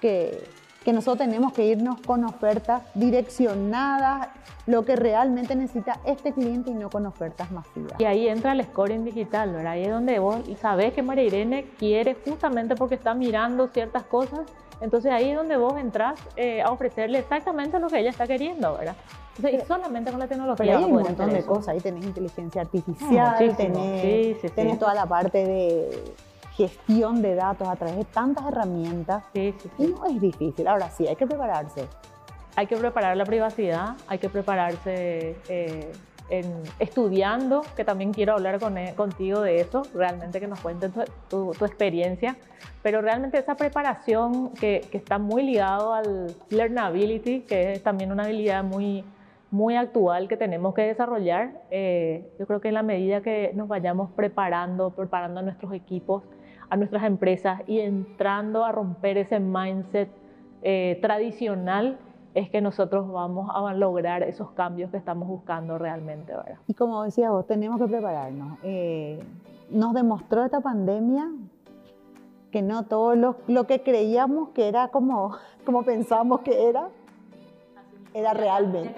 que, 0.00 0.44
que 0.84 0.92
nosotros 0.92 1.26
tenemos 1.26 1.52
que 1.52 1.66
irnos 1.66 2.00
con 2.00 2.24
ofertas 2.24 2.82
direccionadas, 2.94 4.28
lo 4.66 4.84
que 4.84 4.96
realmente 4.96 5.56
necesita 5.56 5.98
este 6.04 6.32
cliente 6.32 6.70
y 6.70 6.74
no 6.74 6.90
con 6.90 7.06
ofertas 7.06 7.50
masivas. 7.50 7.98
Y 7.98 8.04
ahí 8.04 8.28
entra 8.28 8.52
el 8.52 8.62
scoring 8.64 9.04
digital, 9.04 9.52
¿verdad? 9.52 9.72
Ahí 9.72 9.84
es 9.84 9.90
donde 9.90 10.18
vos 10.18 10.40
sabés 10.60 10.92
que 10.92 11.02
María 11.02 11.24
Irene 11.24 11.70
quiere 11.78 12.14
justamente 12.14 12.74
porque 12.76 12.94
está 12.94 13.14
mirando 13.14 13.68
ciertas 13.68 14.04
cosas, 14.04 14.40
entonces 14.80 15.10
ahí 15.10 15.30
es 15.30 15.36
donde 15.36 15.56
vos 15.56 15.74
entras 15.76 16.20
eh, 16.36 16.62
a 16.62 16.70
ofrecerle 16.70 17.18
exactamente 17.18 17.78
lo 17.80 17.88
que 17.88 17.98
ella 17.98 18.10
está 18.10 18.26
queriendo, 18.26 18.76
¿verdad? 18.76 18.96
y 19.38 19.60
solamente 19.66 20.10
con 20.10 20.18
la 20.18 20.26
tecnología. 20.26 20.66
Pero 20.66 20.78
hay 20.78 20.84
un 20.84 20.92
montón 21.02 21.30
de 21.30 21.44
cosas, 21.44 21.68
ahí 21.68 21.80
tenés 21.80 22.04
inteligencia 22.04 22.62
artificial, 22.62 23.56
tenés 24.54 24.78
toda 24.78 24.94
la 24.94 25.06
parte 25.06 25.44
de 25.46 26.04
gestión 26.58 27.22
de 27.22 27.36
datos 27.36 27.68
a 27.68 27.76
través 27.76 27.96
de 27.96 28.04
tantas 28.04 28.44
herramientas. 28.46 29.22
Sí, 29.32 29.54
sí, 29.58 29.70
Y 29.78 29.86
no 29.86 30.04
es 30.06 30.20
difícil. 30.20 30.66
Ahora 30.66 30.90
sí, 30.90 31.06
hay 31.06 31.14
que 31.14 31.26
prepararse. 31.26 31.86
Hay 32.56 32.66
que 32.66 32.76
preparar 32.76 33.16
la 33.16 33.24
privacidad, 33.24 33.94
hay 34.08 34.18
que 34.18 34.28
prepararse 34.28 35.36
eh, 35.48 35.92
en, 36.28 36.52
estudiando, 36.80 37.62
que 37.76 37.84
también 37.84 38.12
quiero 38.12 38.32
hablar 38.32 38.58
con, 38.58 38.76
e, 38.76 38.94
contigo 38.96 39.40
de 39.40 39.60
eso, 39.60 39.82
realmente 39.94 40.40
que 40.40 40.48
nos 40.48 40.58
cuentes 40.58 40.90
tu, 41.28 41.52
tu, 41.52 41.64
experiencia, 41.64 42.36
pero 42.82 43.00
realmente 43.00 43.38
esa 43.38 43.54
preparación 43.54 44.50
que, 44.54 44.84
que 44.90 44.98
está 44.98 45.18
muy 45.18 45.44
ligado 45.44 45.94
al 45.94 46.34
learnability, 46.50 47.42
que 47.42 47.74
es 47.74 47.82
también 47.84 48.10
una 48.10 48.24
habilidad 48.24 48.64
muy, 48.64 49.04
muy 49.52 49.76
actual 49.76 50.26
que 50.28 50.36
tenemos 50.36 50.74
que 50.74 50.82
desarrollar. 50.82 51.62
Eh, 51.70 52.28
yo 52.40 52.46
creo 52.46 52.60
que 52.60 52.68
en 52.68 52.74
la 52.74 52.82
medida 52.82 53.20
que 53.22 53.52
nos 53.54 53.68
vayamos 53.68 54.10
preparando, 54.10 54.90
preparando 54.90 55.40
a 55.40 55.42
nuestros 55.42 55.72
equipos, 55.72 56.24
a 56.70 56.76
nuestras 56.76 57.04
empresas 57.04 57.62
y 57.66 57.80
entrando 57.80 58.64
a 58.64 58.72
romper 58.72 59.18
ese 59.18 59.40
mindset 59.40 60.10
eh, 60.62 60.98
tradicional, 61.00 61.98
es 62.34 62.50
que 62.50 62.60
nosotros 62.60 63.10
vamos 63.10 63.50
a 63.52 63.72
lograr 63.74 64.22
esos 64.22 64.50
cambios 64.52 64.90
que 64.90 64.96
estamos 64.96 65.28
buscando 65.28 65.78
realmente. 65.78 66.32
Y 66.66 66.74
como 66.74 67.02
decía 67.02 67.30
vos, 67.30 67.46
tenemos 67.46 67.80
que 67.80 67.86
prepararnos. 67.86 68.58
Eh, 68.62 69.18
nos 69.70 69.94
demostró 69.94 70.44
esta 70.44 70.60
pandemia 70.60 71.30
que 72.50 72.62
no 72.62 72.84
todo 72.84 73.14
lo, 73.14 73.36
lo, 73.46 73.66
que 73.66 73.82
creíamos 73.82 74.50
que 74.50 74.68
era 74.68 74.88
como, 74.88 75.36
como 75.64 75.82
pensábamos 75.82 76.40
que 76.40 76.68
era, 76.68 76.88
era 78.14 78.32
realmente. 78.34 78.94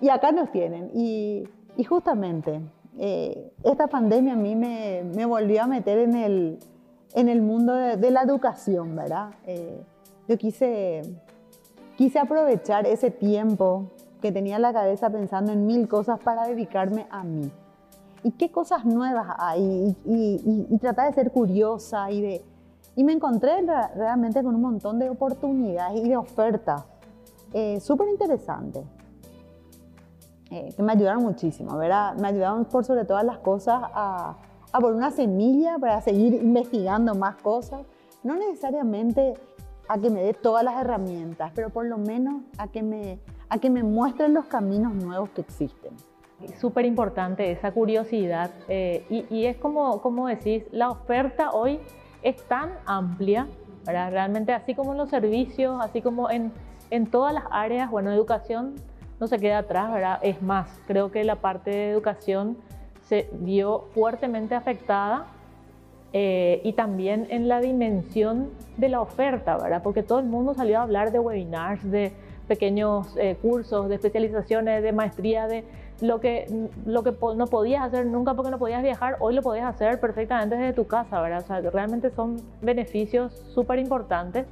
Y 0.00 0.08
acá 0.08 0.32
nos 0.32 0.50
tienen. 0.50 0.90
Y, 0.94 1.48
y 1.76 1.84
justamente, 1.84 2.60
eh, 2.98 3.52
esta 3.64 3.86
pandemia 3.86 4.34
a 4.34 4.36
mí 4.36 4.56
me, 4.56 5.04
me 5.14 5.24
volvió 5.24 5.62
a 5.62 5.66
meter 5.66 5.98
en 5.98 6.14
el, 6.16 6.58
en 7.14 7.28
el 7.28 7.42
mundo 7.42 7.74
de, 7.74 8.10
la 8.10 8.22
educación, 8.22 8.96
¿verdad? 8.96 9.30
Eh, 9.46 9.82
yo 10.28 10.38
quise, 10.38 11.02
quise 11.96 12.18
aprovechar 12.18 12.86
ese 12.86 13.10
tiempo 13.10 13.90
que 14.20 14.32
tenía 14.32 14.56
en 14.56 14.62
la 14.62 14.72
cabeza 14.72 15.10
pensando 15.10 15.52
en 15.52 15.66
mil 15.66 15.88
cosas 15.88 16.18
para 16.20 16.46
dedicarme 16.46 17.06
a 17.10 17.24
mí. 17.24 17.50
¿Y 18.22 18.30
qué 18.32 18.50
cosas 18.50 18.84
nuevas 18.84 19.26
hay? 19.38 19.96
Y, 20.04 20.66
y, 20.70 20.78
tratar 20.78 21.08
de 21.08 21.14
ser 21.14 21.32
curiosa 21.32 22.10
y 22.10 22.22
de... 22.22 22.44
Y 22.94 23.04
me 23.04 23.12
encontré 23.12 23.62
realmente 23.96 24.42
con 24.42 24.54
un 24.54 24.60
montón 24.60 24.98
de 24.98 25.10
oportunidades 25.10 26.04
y 26.04 26.08
de 26.08 26.16
ofertas 26.16 26.84
eh, 27.52 27.80
súper 27.80 28.08
interesantes 28.08 28.84
eh, 30.50 30.72
que 30.76 30.82
me 30.82 30.92
ayudaron 30.92 31.22
muchísimo, 31.22 31.76
¿verdad? 31.76 32.14
Me 32.16 32.28
ayudaron 32.28 32.66
por 32.66 32.84
sobre 32.84 33.04
todas 33.04 33.24
las 33.24 33.38
cosas 33.38 33.82
a 33.94 34.36
a 34.72 34.80
por 34.80 34.94
una 34.94 35.10
semilla 35.10 35.78
para 35.78 36.00
seguir 36.00 36.34
investigando 36.34 37.14
más 37.14 37.36
cosas. 37.36 37.82
No 38.22 38.36
necesariamente 38.36 39.34
a 39.88 39.98
que 39.98 40.10
me 40.10 40.22
dé 40.22 40.34
todas 40.34 40.64
las 40.64 40.80
herramientas, 40.80 41.52
pero 41.54 41.70
por 41.70 41.84
lo 41.86 41.98
menos 41.98 42.42
a 42.56 42.68
que 42.68 42.82
me, 42.82 43.18
a 43.48 43.58
que 43.58 43.68
me 43.68 43.82
muestren 43.82 44.32
los 44.32 44.46
caminos 44.46 44.94
nuevos 44.94 45.30
que 45.30 45.42
existen. 45.42 45.92
Súper 46.58 46.86
importante 46.86 47.50
esa 47.52 47.72
curiosidad 47.72 48.50
eh, 48.68 49.06
y, 49.08 49.26
y, 49.30 49.46
es 49.46 49.56
como, 49.56 50.00
como 50.00 50.26
decís, 50.26 50.64
la 50.72 50.90
oferta 50.90 51.50
hoy 51.52 51.78
es 52.22 52.36
tan 52.48 52.70
amplia, 52.84 53.46
¿verdad? 53.84 54.10
realmente 54.10 54.52
así 54.52 54.74
como 54.74 54.92
en 54.92 54.98
los 54.98 55.10
servicios, 55.10 55.78
así 55.80 56.00
como 56.00 56.30
en, 56.30 56.52
en 56.90 57.06
todas 57.06 57.32
las 57.32 57.44
áreas, 57.50 57.90
bueno, 57.90 58.10
educación 58.10 58.74
no 59.20 59.28
se 59.28 59.38
queda 59.38 59.58
atrás, 59.58 59.92
¿verdad? 59.92 60.18
Es 60.22 60.42
más, 60.42 60.68
creo 60.88 61.12
que 61.12 61.22
la 61.22 61.36
parte 61.36 61.70
de 61.70 61.90
educación 61.90 62.56
se 63.12 63.28
vio 63.30 63.88
fuertemente 63.92 64.54
afectada 64.54 65.26
eh, 66.14 66.62
y 66.64 66.72
también 66.72 67.26
en 67.28 67.46
la 67.46 67.60
dimensión 67.60 68.48
de 68.78 68.88
la 68.88 69.02
oferta, 69.02 69.58
¿verdad? 69.58 69.82
Porque 69.82 70.02
todo 70.02 70.18
el 70.20 70.24
mundo 70.24 70.54
salió 70.54 70.78
a 70.78 70.82
hablar 70.84 71.12
de 71.12 71.18
webinars, 71.18 71.90
de 71.90 72.12
pequeños 72.48 73.14
eh, 73.18 73.36
cursos, 73.42 73.90
de 73.90 73.96
especializaciones, 73.96 74.82
de 74.82 74.92
maestría, 74.92 75.46
de 75.46 75.62
lo 76.00 76.20
que, 76.20 76.46
lo 76.86 77.02
que 77.02 77.14
no 77.36 77.46
podías 77.48 77.82
hacer 77.82 78.06
nunca 78.06 78.32
porque 78.32 78.50
no 78.50 78.58
podías 78.58 78.82
viajar, 78.82 79.18
hoy 79.20 79.34
lo 79.34 79.42
podías 79.42 79.66
hacer 79.66 80.00
perfectamente 80.00 80.56
desde 80.56 80.72
tu 80.72 80.86
casa, 80.86 81.20
¿verdad? 81.20 81.40
O 81.44 81.46
sea, 81.46 81.60
realmente 81.60 82.08
son 82.12 82.40
beneficios 82.62 83.34
súper 83.52 83.78
importantes 83.78 84.46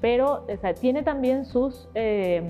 pero 0.00 0.46
tiene 0.80 1.02
también 1.02 1.46
sus, 1.46 1.88
eh, 1.94 2.42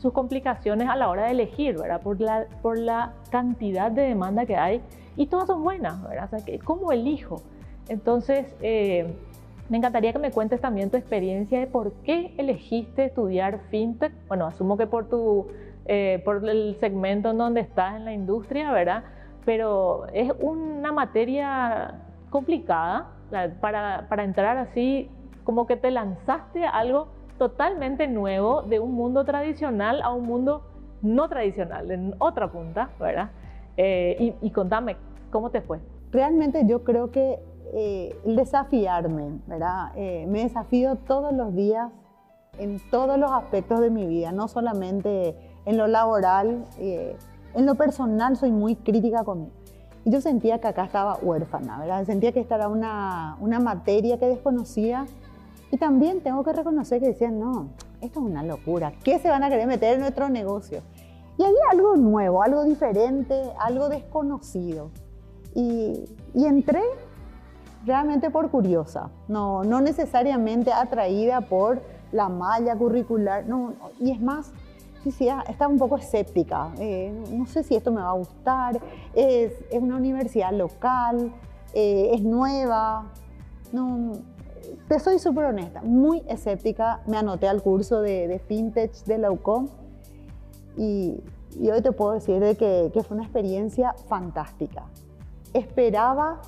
sus 0.00 0.12
complicaciones 0.12 0.88
a 0.88 0.96
la 0.96 1.08
hora 1.08 1.26
de 1.26 1.32
elegir, 1.32 1.76
¿verdad? 1.76 2.00
Por 2.00 2.20
la, 2.20 2.46
por 2.62 2.78
la 2.78 3.12
cantidad 3.30 3.90
de 3.90 4.02
demanda 4.02 4.46
que 4.46 4.56
hay 4.56 4.80
y 5.16 5.26
todas 5.26 5.46
son 5.46 5.62
buenas, 5.62 6.02
¿verdad? 6.02 6.28
O 6.32 6.38
sea, 6.38 6.58
¿cómo 6.64 6.92
elijo? 6.92 7.42
Entonces, 7.88 8.46
eh, 8.60 9.14
me 9.68 9.78
encantaría 9.78 10.12
que 10.12 10.18
me 10.18 10.30
cuentes 10.30 10.60
también 10.60 10.90
tu 10.90 10.96
experiencia 10.96 11.60
de 11.60 11.66
por 11.66 11.92
qué 12.04 12.34
elegiste 12.38 13.06
estudiar 13.06 13.60
fintech. 13.70 14.12
Bueno, 14.28 14.46
asumo 14.46 14.76
que 14.76 14.86
por, 14.86 15.08
tu, 15.08 15.46
eh, 15.86 16.20
por 16.24 16.48
el 16.48 16.76
segmento 16.80 17.30
en 17.30 17.38
donde 17.38 17.60
estás 17.60 17.96
en 17.96 18.04
la 18.04 18.12
industria, 18.12 18.72
¿verdad? 18.72 19.04
Pero 19.44 20.06
es 20.12 20.32
una 20.40 20.92
materia 20.92 22.00
complicada 22.30 23.10
para, 23.60 24.06
para 24.08 24.24
entrar 24.24 24.58
así 24.58 25.10
como 25.44 25.66
que 25.66 25.76
te 25.76 25.90
lanzaste 25.90 26.64
a 26.64 26.70
algo 26.70 27.08
totalmente 27.38 28.06
nuevo 28.06 28.62
de 28.62 28.80
un 28.80 28.92
mundo 28.92 29.24
tradicional 29.24 30.02
a 30.02 30.10
un 30.10 30.24
mundo 30.24 30.62
no 31.02 31.28
tradicional, 31.28 31.90
en 31.90 32.14
otra 32.18 32.50
punta, 32.50 32.90
¿verdad? 32.98 33.30
Eh, 33.76 34.36
y, 34.40 34.50
contame, 34.50 34.96
¿cómo 35.30 35.50
te 35.50 35.60
fue? 35.60 35.80
Realmente 36.12 36.64
yo 36.66 36.84
creo 36.84 37.10
que 37.10 37.40
eh, 37.72 38.16
el 38.24 38.36
desafiarme, 38.36 39.40
¿verdad? 39.46 39.92
Eh, 39.96 40.26
me 40.28 40.42
desafío 40.42 40.96
todos 40.96 41.32
los 41.32 41.54
días 41.54 41.90
en 42.58 42.80
todos 42.90 43.18
los 43.18 43.30
aspectos 43.32 43.80
de 43.80 43.90
mi 43.90 44.06
vida, 44.06 44.32
no 44.32 44.48
solamente 44.48 45.36
en 45.66 45.76
lo 45.76 45.86
laboral, 45.86 46.64
eh, 46.78 47.16
en 47.54 47.66
lo 47.66 47.74
personal 47.74 48.36
soy 48.36 48.52
muy 48.52 48.76
crítica 48.76 49.24
conmigo. 49.24 49.52
Y 50.04 50.10
yo 50.10 50.20
sentía 50.20 50.60
que 50.60 50.68
acá 50.68 50.84
estaba 50.84 51.18
huérfana, 51.20 51.78
¿verdad? 51.78 52.04
Sentía 52.04 52.32
que 52.32 52.40
esta 52.40 52.56
era 52.56 52.68
una, 52.68 53.36
una 53.40 53.58
materia 53.58 54.18
que 54.18 54.26
desconocía. 54.26 55.06
Y 55.70 55.78
también 55.78 56.20
tengo 56.20 56.44
que 56.44 56.52
reconocer 56.52 57.00
que 57.00 57.06
decían, 57.06 57.40
no, 57.40 57.68
esto 58.02 58.20
es 58.20 58.26
una 58.26 58.42
locura. 58.42 58.92
¿Qué 59.02 59.18
se 59.18 59.30
van 59.30 59.42
a 59.44 59.48
querer 59.48 59.66
meter 59.66 59.94
en 59.94 60.00
nuestro 60.00 60.28
negocio? 60.28 60.82
Y 61.36 61.42
había 61.42 61.70
algo 61.70 61.96
nuevo, 61.96 62.42
algo 62.42 62.64
diferente, 62.64 63.42
algo 63.58 63.88
desconocido. 63.88 64.90
Y, 65.54 66.04
entré 66.34 66.82
realmente 67.84 68.30
por 68.30 68.50
curiosa, 68.50 69.10
no, 69.28 69.62
no 69.62 69.80
necesariamente 69.80 70.72
atraída 70.72 71.42
por 71.42 71.82
la 72.12 72.28
malla 72.28 72.76
curricular. 72.76 73.46
No, 73.46 73.74
y 74.00 74.12
es 74.12 74.20
más, 74.20 74.52
ah, 75.30 75.44
estaba 75.48 75.72
un 75.72 75.78
poco 75.78 75.96
escéptica. 75.96 76.72
Eh, 76.78 77.12
no 77.32 77.46
sé 77.46 77.62
si 77.64 77.74
esto 77.74 77.90
me 77.90 78.00
va 78.00 78.10
a 78.10 78.14
gustar. 78.14 78.80
Es, 79.14 79.52
es 79.70 79.82
una 79.82 79.96
universidad 79.96 80.52
local, 80.52 81.32
eh, 81.72 82.10
es 82.14 82.22
nueva. 82.22 83.12
No, 83.72 84.12
te 84.88 85.00
soy 85.00 85.18
súper 85.18 85.46
honesta, 85.46 85.82
muy 85.82 86.22
escéptica. 86.28 87.00
Me 87.06 87.16
anoté 87.16 87.48
al 87.48 87.60
curso 87.60 88.00
de, 88.00 88.28
de 88.28 88.38
Fintech 88.38 88.92
de 89.04 89.18
la 89.18 89.32
UCOM 89.32 89.68
y, 90.76 91.20
y, 91.58 91.70
hoy 91.70 91.82
te 91.82 91.92
puedo 91.92 92.12
decir 92.12 92.40
de 92.40 92.56
que, 92.56 92.90
que, 92.92 93.02
fue 93.02 93.16
una 93.16 93.24
experiencia 93.24 93.94
fantástica. 94.08 94.84
Esperaba 95.52 96.40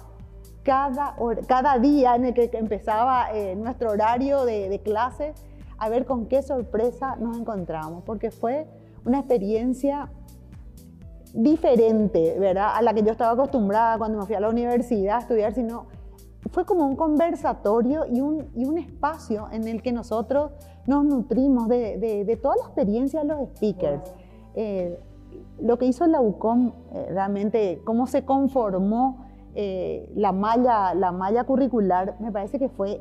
cada, 0.62 1.16
cada 1.46 1.78
día 1.78 2.16
en 2.16 2.26
el 2.26 2.34
que 2.34 2.50
empezaba 2.52 3.32
eh, 3.32 3.54
nuestro 3.56 3.90
horario 3.90 4.44
de, 4.44 4.68
de 4.68 4.80
clase 4.80 5.34
a 5.78 5.88
ver 5.88 6.06
con 6.06 6.26
qué 6.26 6.42
sorpresa 6.42 7.16
nos 7.16 7.38
encontramos, 7.38 8.02
porque 8.04 8.30
fue 8.30 8.66
una 9.04 9.18
experiencia 9.18 10.10
diferente, 11.32 12.36
¿verdad? 12.38 12.70
A 12.74 12.82
la 12.82 12.94
que 12.94 13.02
yo 13.02 13.12
estaba 13.12 13.32
acostumbrada 13.32 13.98
cuando 13.98 14.18
me 14.18 14.26
fui 14.26 14.34
a 14.34 14.40
la 14.40 14.48
universidad 14.48 15.16
a 15.16 15.20
estudiar, 15.20 15.54
sino 15.54 15.86
fue 16.50 16.64
como 16.64 16.86
un 16.86 16.96
conversatorio 16.96 18.06
y 18.06 18.20
un, 18.20 18.48
y 18.54 18.64
un 18.64 18.78
espacio 18.78 19.48
en 19.52 19.68
el 19.68 19.82
que 19.82 19.92
nosotros 19.92 20.52
nos 20.86 21.04
nutrimos 21.04 21.68
de, 21.68 21.98
de, 21.98 22.24
de 22.24 22.36
toda 22.36 22.56
la 22.56 22.62
experiencia 22.62 23.20
de 23.20 23.26
los 23.26 23.48
speakers. 23.56 24.14
Eh, 24.54 24.98
lo 25.60 25.78
que 25.78 25.86
hizo 25.86 26.06
la 26.06 26.20
UCOM, 26.20 26.72
eh, 26.92 27.08
realmente, 27.10 27.80
cómo 27.84 28.06
se 28.06 28.24
conformó 28.24 29.26
eh, 29.54 30.10
la, 30.14 30.32
malla, 30.32 30.94
la 30.94 31.12
malla 31.12 31.44
curricular, 31.44 32.16
me 32.20 32.30
parece 32.30 32.58
que 32.58 32.68
fue 32.68 33.00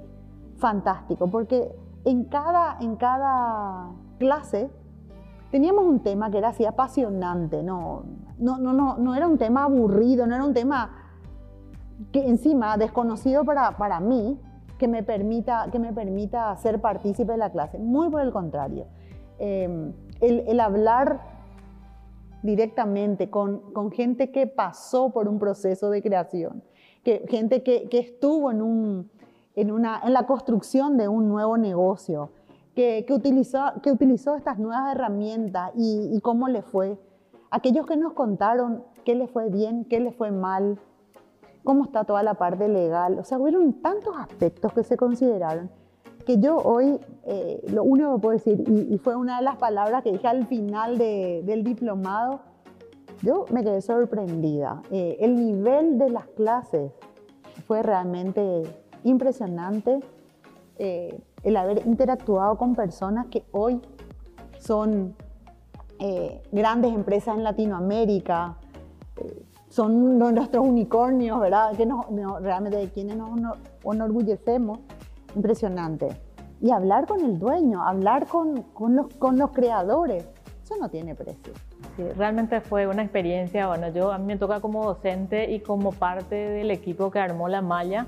fantástico, 0.58 1.28
porque 1.28 1.76
en 2.06 2.26
cada, 2.26 2.78
en 2.80 2.96
cada 2.96 3.90
clase 4.20 4.70
teníamos 5.52 5.86
un 5.86 6.00
tema 6.00 6.32
que 6.32 6.38
era 6.38 6.50
así 6.50 6.66
apasionante, 6.66 7.62
no, 7.62 8.04
no, 8.38 8.58
no, 8.58 8.74
no, 8.74 8.98
no 8.98 9.16
era 9.16 9.28
un 9.28 9.38
tema 9.38 9.66
aburrido, 9.66 10.26
no 10.28 10.36
era 10.36 10.46
un 10.46 10.54
tema 10.54 10.92
que 12.12 12.28
encima 12.28 12.78
desconocido 12.78 13.44
para, 13.44 13.78
para 13.78 14.00
mí, 14.00 14.40
que 14.78 14.88
me, 14.88 15.04
permita, 15.04 15.70
que 15.72 15.80
me 15.80 15.94
permita 15.94 16.56
ser 16.58 16.82
partícipe 16.82 17.32
de 17.32 17.38
la 17.38 17.52
clase. 17.52 17.78
Muy 17.78 18.10
por 18.10 18.22
el 18.22 18.32
contrario. 18.32 18.86
Eh, 19.40 19.94
el, 20.22 20.40
el, 20.48 20.60
hablar 20.60 21.22
directamente 22.42 23.30
con, 23.30 23.74
con, 23.74 23.92
gente 23.92 24.32
que 24.32 24.48
pasó 24.48 25.12
por 25.12 25.28
un 25.28 25.40
proceso 25.40 25.90
de 25.90 26.02
creación, 26.02 26.64
que, 27.04 27.26
gente 27.28 27.64
que, 27.64 27.90
que 27.90 28.00
estuvo 28.00 28.52
en 28.52 28.62
un, 28.62 29.12
en, 29.56 29.72
una, 29.72 30.02
en 30.04 30.14
la 30.14 30.26
construcción 30.26 30.98
de 30.98 31.08
un 31.08 31.28
nuevo 31.28 31.58
negocio, 31.58 32.32
que, 32.76 33.06
que, 33.06 33.14
utilizó, 33.14 33.74
que 33.82 33.92
utilizó 33.92 34.36
estas 34.36 34.58
nuevas 34.58 34.96
herramientas 34.96 35.72
y, 35.76 36.10
y 36.14 36.20
cómo 36.22 36.48
le 36.48 36.62
fue. 36.62 36.98
Aquellos 37.52 37.86
que 37.86 37.96
nos 37.98 38.14
contaron 38.14 38.84
qué 39.06 39.16
le 39.16 39.28
fue 39.28 39.50
bien, 39.50 39.86
qué 39.86 40.00
le 40.00 40.12
fue 40.12 40.32
mal, 40.32 40.80
cómo 41.66 41.84
está 41.84 42.06
toda 42.06 42.24
la 42.24 42.36
parte 42.36 42.70
legal. 42.70 43.20
O 43.20 43.26
sea, 43.26 43.38
hubieron 43.38 43.74
tantos 43.82 44.16
aspectos 44.18 44.72
que 44.72 44.84
se 44.84 44.96
consideraron 44.96 45.70
que 46.26 46.40
yo 46.40 46.58
hoy 46.58 47.00
eh, 47.24 47.64
lo 47.72 47.84
único 47.84 48.16
que 48.16 48.22
puedo 48.22 48.38
decir, 48.38 48.64
y, 48.68 48.98
fue 48.98 49.16
una 49.16 49.38
de 49.38 49.44
las 49.44 49.58
palabras 49.58 50.04
que 50.04 50.12
dije 50.12 50.28
al 50.28 50.48
final 50.48 50.98
de, 50.98 51.44
del 51.46 51.64
diplomado, 51.64 52.40
yo 53.22 53.46
me 53.52 53.64
quedé 53.64 53.82
sorprendida. 53.82 54.82
Eh, 54.92 55.18
el 55.20 55.36
nivel 55.36 55.98
de 55.98 56.10
las 56.10 56.26
clases 56.28 56.92
fue 57.68 57.84
realmente 57.84 58.64
impresionante 59.04 60.00
eh, 60.78 61.20
el 61.44 61.58
haber 61.58 61.86
interactuado 61.86 62.58
con 62.58 62.76
personas 62.76 63.28
que 63.28 63.44
hoy 63.52 63.82
son 64.60 65.16
grandes 66.52 66.94
empresas 66.94 67.38
en 67.38 67.44
Latinoamérica, 67.44 68.58
son 69.76 70.18
nuestros 70.18 70.66
unicornios, 70.66 71.38
¿verdad? 71.42 71.76
Que 71.76 71.86
nos, 71.86 72.10
no, 72.10 72.40
realmente 72.40 72.78
de 72.78 72.88
quienes 72.88 73.18
nos 73.18 73.58
enorgullecemos. 73.84 74.80
Impresionante. 75.36 76.16
Y 76.62 76.72
hablar 76.72 77.06
con 77.06 77.20
el 77.20 77.38
dueño, 77.38 77.86
hablar 77.86 78.26
con, 78.26 78.62
con, 78.74 78.96
los, 78.96 79.14
con 79.16 79.38
los 79.38 79.52
creadores, 79.52 80.26
eso 80.64 80.76
no 80.80 80.88
tiene 80.88 81.14
precio. 81.14 81.52
Sí, 81.98 82.04
realmente 82.16 82.62
fue 82.62 82.88
una 82.88 83.04
experiencia, 83.04 83.68
bueno, 83.68 83.90
yo 83.90 84.14
a 84.14 84.18
mí 84.18 84.26
me 84.26 84.38
toca 84.38 84.62
como 84.62 84.86
docente 84.86 85.52
y 85.52 85.60
como 85.60 85.92
parte 85.92 86.36
del 86.36 86.72
equipo 86.72 87.12
que 87.12 87.20
armó 87.20 87.50
la 87.50 87.62
malla, 87.62 88.08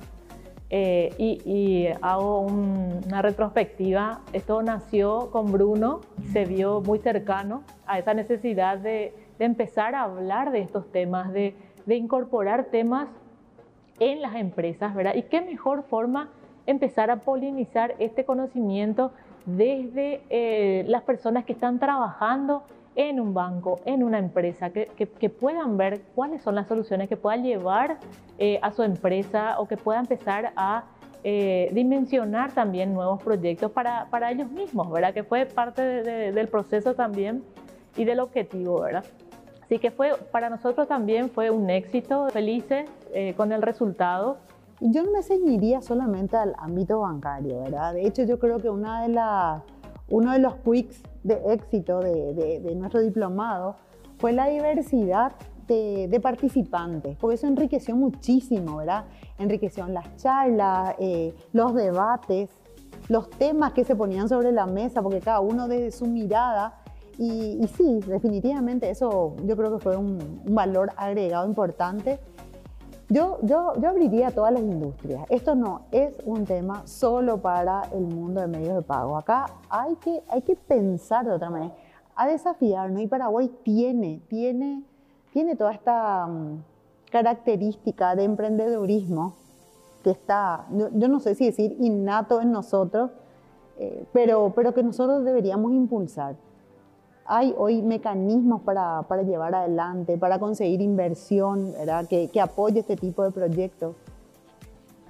eh, 0.70 1.14
y, 1.18 1.42
y, 1.46 1.88
hago 2.02 2.42
un, 2.42 3.02
una 3.06 3.22
retrospectiva. 3.22 4.22
Esto 4.32 4.62
nació 4.64 5.32
con 5.32 5.52
Bruno, 5.52 6.00
se 6.32 6.46
vio 6.46 6.80
muy 6.80 7.00
cercano 7.00 7.64
a 7.86 8.00
esa 8.00 8.14
necesidad 8.14 8.78
de, 8.78 9.14
de 9.40 9.46
empezar 9.46 9.96
a 9.96 10.04
hablar 10.04 10.52
de 10.52 10.62
estos 10.62 10.92
temas, 10.92 11.32
de, 11.32 11.56
de, 11.86 11.96
incorporar 11.96 12.66
temas 12.66 13.08
en 14.00 14.22
las 14.22 14.36
empresas, 14.36 14.94
¿verdad? 14.96 15.16
Y 15.16 15.24
qué 15.24 15.42
mejor 15.42 15.84
forma 15.84 16.30
empezar 16.66 17.10
a 17.10 17.18
polinizar 17.18 17.96
este 18.00 18.26
conocimiento 18.26 19.12
desde 19.46 20.22
eh, 20.30 20.84
las 20.88 21.04
personas 21.04 21.46
que 21.46 21.54
están 21.54 21.80
trabajando 21.80 22.64
en 22.96 23.20
un 23.20 23.34
banco, 23.34 23.80
en 23.86 24.04
una 24.04 24.18
empresa, 24.18 24.72
que, 24.72 24.88
que, 24.98 25.08
que, 25.08 25.30
puedan 25.30 25.78
ver 25.78 26.02
cuáles 26.16 26.42
son 26.42 26.56
las 26.56 26.68
soluciones 26.68 27.08
que 27.08 27.16
puedan 27.16 27.44
llevar 27.44 27.98
eh, 28.40 28.60
a 28.62 28.72
su 28.72 28.84
empresa 28.84 29.60
o 29.60 29.68
que 29.68 29.78
puedan 29.78 30.02
empezar 30.02 30.52
a 30.56 30.84
eh, 31.24 31.70
dimensionar 31.74 32.52
también 32.52 32.94
nuevos 32.94 33.22
proyectos 33.22 33.72
para, 33.72 34.08
para, 34.10 34.32
ellos 34.32 34.50
mismos, 34.50 34.92
¿verdad? 34.92 35.14
Que 35.14 35.24
fue 35.24 35.46
parte 35.46 35.82
de, 35.82 36.04
de, 36.04 36.32
del 36.32 36.48
proceso 36.48 36.96
también 36.96 37.44
y 37.96 38.04
del 38.04 38.20
objetivo, 38.20 38.82
¿verdad? 38.82 39.06
Así 39.68 39.80
que 39.80 39.92
fue, 39.92 40.16
para 40.32 40.50
nosotros 40.50 40.88
también 40.88 41.30
fue 41.30 41.52
un 41.52 41.70
éxito, 41.70 42.30
felices 42.30 42.90
eh, 43.14 43.34
con 43.36 43.52
el 43.52 43.62
resultado. 43.62 44.38
Yo 44.80 45.04
no 45.04 45.12
me 45.12 45.22
ceñiría 45.22 45.82
solamente 45.82 46.38
al 46.38 46.56
ámbito 46.58 47.02
bancario, 47.02 47.64
¿verdad? 47.64 47.94
De 47.94 48.08
hecho, 48.08 48.24
yo 48.24 48.40
creo 48.40 48.60
que 48.60 48.70
una 48.70 49.02
de 49.02 49.10
las 49.10 49.62
uno 50.10 50.32
de 50.32 50.40
los 50.40 50.56
quicks 50.56 51.04
de 51.24 51.42
éxito 51.54 52.00
de, 52.00 52.34
de, 52.34 52.60
de 52.62 52.76
nuestro 52.76 53.02
diplomado 53.02 53.76
fue 54.20 54.32
la 54.32 54.48
diversidad 54.48 55.34
de, 55.68 56.08
de, 56.08 56.20
participantes, 56.22 57.18
porque 57.18 57.36
eso 57.36 57.46
enriqueció 57.46 57.94
muchísimo, 57.94 58.78
¿verdad? 58.78 59.04
Enriqueció 59.38 59.86
las 59.88 60.16
charlas, 60.16 60.96
eh, 60.98 61.36
los 61.52 61.76
debates, 61.76 62.50
los 63.10 63.30
temas 63.32 63.74
que 63.74 63.84
se 63.84 63.98
ponían 63.98 64.30
sobre 64.30 64.54
la 64.54 64.66
mesa, 64.66 65.02
porque 65.02 65.20
cada 65.20 65.42
uno 65.42 65.68
desde 65.68 65.92
su 65.92 66.06
mirada. 66.06 66.80
Y, 67.18 67.58
y 67.62 67.68
sí, 67.76 68.00
definitivamente 68.06 68.90
eso 68.90 69.36
yo 69.44 69.58
creo 69.58 69.76
que 69.76 69.84
fue 69.84 69.98
un, 69.98 70.42
un 70.46 70.56
valor 70.56 70.92
agregado 70.98 71.48
importante 71.48 72.20
yo, 73.10 73.40
yo, 73.42 73.74
yo 73.80 73.90
abriría 73.90 74.32
todas 74.32 74.52
las 74.52 74.62
industrias. 74.62 75.26
Esto 75.30 75.56
no 75.56 75.84
es 75.92 76.14
un 76.26 76.46
tema 76.46 76.86
solo 76.86 77.38
para 77.38 77.84
el 77.94 78.02
mundo 78.02 78.42
de 78.42 78.48
medios 78.48 78.76
de 78.76 78.82
pago. 78.82 79.16
Acá 79.16 79.46
hay 79.70 79.96
que, 79.96 80.22
hay 80.28 80.42
que 80.42 80.58
pensar 80.58 81.26
de 81.26 81.32
otra 81.32 81.50
manera, 81.50 81.74
a 82.16 82.28
desafiarnos. 82.28 83.02
Y 83.02 83.08
Paraguay 83.08 83.50
tiene, 83.64 84.22
tiene, 84.28 84.84
tiene 85.32 85.56
toda 85.56 85.72
esta 85.72 86.26
um, 86.26 86.62
característica 87.10 88.14
de 88.14 88.26
emprendedurismo 88.26 89.36
que 90.04 90.12
está, 90.12 90.66
yo, 90.74 90.90
yo, 90.94 91.08
no 91.08 91.22
sé 91.22 91.34
si 91.36 91.46
decir 91.46 91.78
innato 91.80 92.42
en 92.42 92.52
nosotros, 92.52 93.12
eh, 93.78 94.06
pero, 94.12 94.52
pero 94.54 94.74
que 94.74 94.84
nosotros 94.84 95.24
deberíamos 95.24 95.72
impulsar 95.72 96.36
hay 97.28 97.54
hoy 97.58 97.82
mecanismos 97.82 98.62
para, 98.62 99.04
para, 99.04 99.24
llevar 99.24 99.54
adelante, 99.54 100.18
para 100.18 100.40
conseguir 100.40 100.82
inversión 100.82 101.74
¿verdad? 101.74 102.08
Que, 102.08 102.30
que, 102.30 102.40
apoye 102.40 102.80
este 102.80 102.96
tipo 102.96 103.24
de 103.24 103.32
proyectos. 103.32 103.96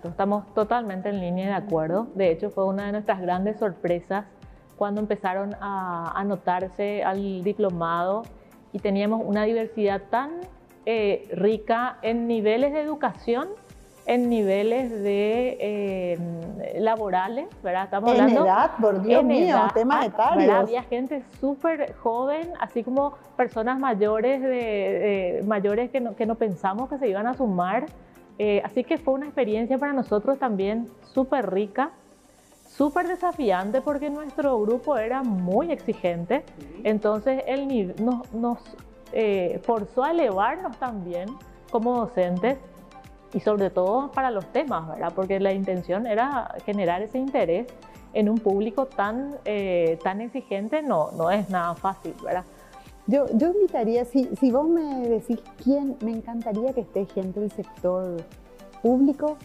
Estamos 0.04 0.52
totalmente 0.54 1.10
en 1.10 1.20
línea 1.20 1.48
de 1.48 1.54
acuerdo. 1.54 2.08
De 2.16 2.32
hecho, 2.32 2.50
fue 2.50 2.66
una 2.66 2.86
de 2.86 2.92
nuestras 2.94 3.22
grandes 3.22 3.58
sorpresas 3.60 4.26
cuando 4.78 5.02
empezaron 5.02 5.56
a 5.60 6.14
anotarse 6.16 7.04
al 7.04 7.44
diplomado 7.44 8.24
y 8.74 8.80
teníamos 8.80 9.22
una 9.26 9.44
diversidad 9.44 10.02
tan 10.10 10.32
eh, 10.86 11.28
rica 11.34 11.98
en 12.02 12.28
niveles 12.28 12.74
de 12.74 12.82
educación 12.82 13.50
en 14.08 14.30
niveles 14.30 14.90
de 14.90 15.58
eh, 15.60 16.80
laborales, 16.80 17.46
¿verdad? 17.62 17.84
Estamos 17.84 18.14
en 18.14 18.22
hablando 18.22 18.46
edad, 18.46 18.72
por 18.80 19.02
Dios 19.02 19.22
mío, 19.22 19.58
temas 19.74 20.06
etarios. 20.06 20.50
Había 20.50 20.82
gente 20.84 21.24
súper 21.42 21.94
joven, 21.96 22.48
así 22.62 22.86
como 22.86 23.16
personas 23.36 23.78
mayores 23.78 24.42
de, 24.42 25.44
mayores 25.46 25.92
que 25.92 26.00
no, 26.00 26.16
que 26.16 26.26
no, 26.26 26.36
pensamos 26.36 26.90
que 26.90 26.98
se 26.98 27.10
iban 27.10 27.28
a 27.28 27.34
sumar. 27.34 27.86
Eh, 28.40 28.62
así 28.64 28.86
que 28.86 28.98
fue 28.98 29.14
una 29.14 29.26
experiencia 29.26 29.78
para 29.78 29.92
nosotros 29.92 30.40
también 30.40 30.88
súper 31.02 31.52
rica, 31.52 31.90
súper 32.66 33.10
desafiante 33.10 33.82
porque 33.82 34.10
nuestro 34.10 34.58
grupo 34.62 34.98
era 34.98 35.22
muy 35.22 35.70
exigente. 35.70 36.46
Entonces 36.86 37.44
nos, 38.00 38.34
nos 38.34 38.60
eh, 39.12 39.60
forzó 39.66 40.06
a 40.06 40.12
elevarnos 40.12 40.78
también 40.78 41.28
como 41.70 41.98
docentes 41.98 42.58
y 43.34 43.40
sobre 43.40 43.70
todo 43.70 44.12
para 44.12 44.32
los 44.32 44.46
temas, 44.48 44.88
¿verdad? 44.88 45.12
Porque 45.16 45.40
la 45.40 45.54
intención 45.54 46.08
era 46.08 46.56
generar 46.66 47.02
ese 47.02 47.18
interés 47.18 47.68
en 48.14 48.30
un 48.30 48.38
público 48.38 48.86
tan, 48.86 49.36
eh, 49.46 50.00
tan 50.04 50.22
exigente, 50.22 50.82
no, 50.82 51.12
no 51.12 51.30
es 51.30 51.50
nada 51.50 51.76
fácil, 51.76 52.14
¿verdad? 52.24 52.46
Yo, 53.06 53.26
yo 53.34 53.52
invitaría, 53.52 54.06
si, 54.06 54.26
si 54.36 54.52
vos 54.52 54.68
me 54.68 55.08
decís 55.08 55.40
quién, 55.64 55.98
me 56.02 56.12
encantaría 56.12 56.74
que 56.74 56.82
esté 56.82 57.06
gente 57.06 57.40
del 57.40 57.52
sector 57.52 58.18
público, 58.82 59.38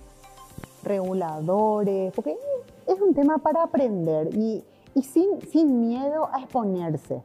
reguladores, 0.83 2.13
porque 2.13 2.37
es 2.87 3.01
un 3.01 3.15
tema 3.15 3.39
para 3.39 3.63
aprender 3.63 4.35
y, 4.35 4.65
y 4.95 5.03
sin, 5.03 5.41
sin 5.43 5.81
miedo 5.81 6.29
a 6.33 6.41
exponerse, 6.41 7.23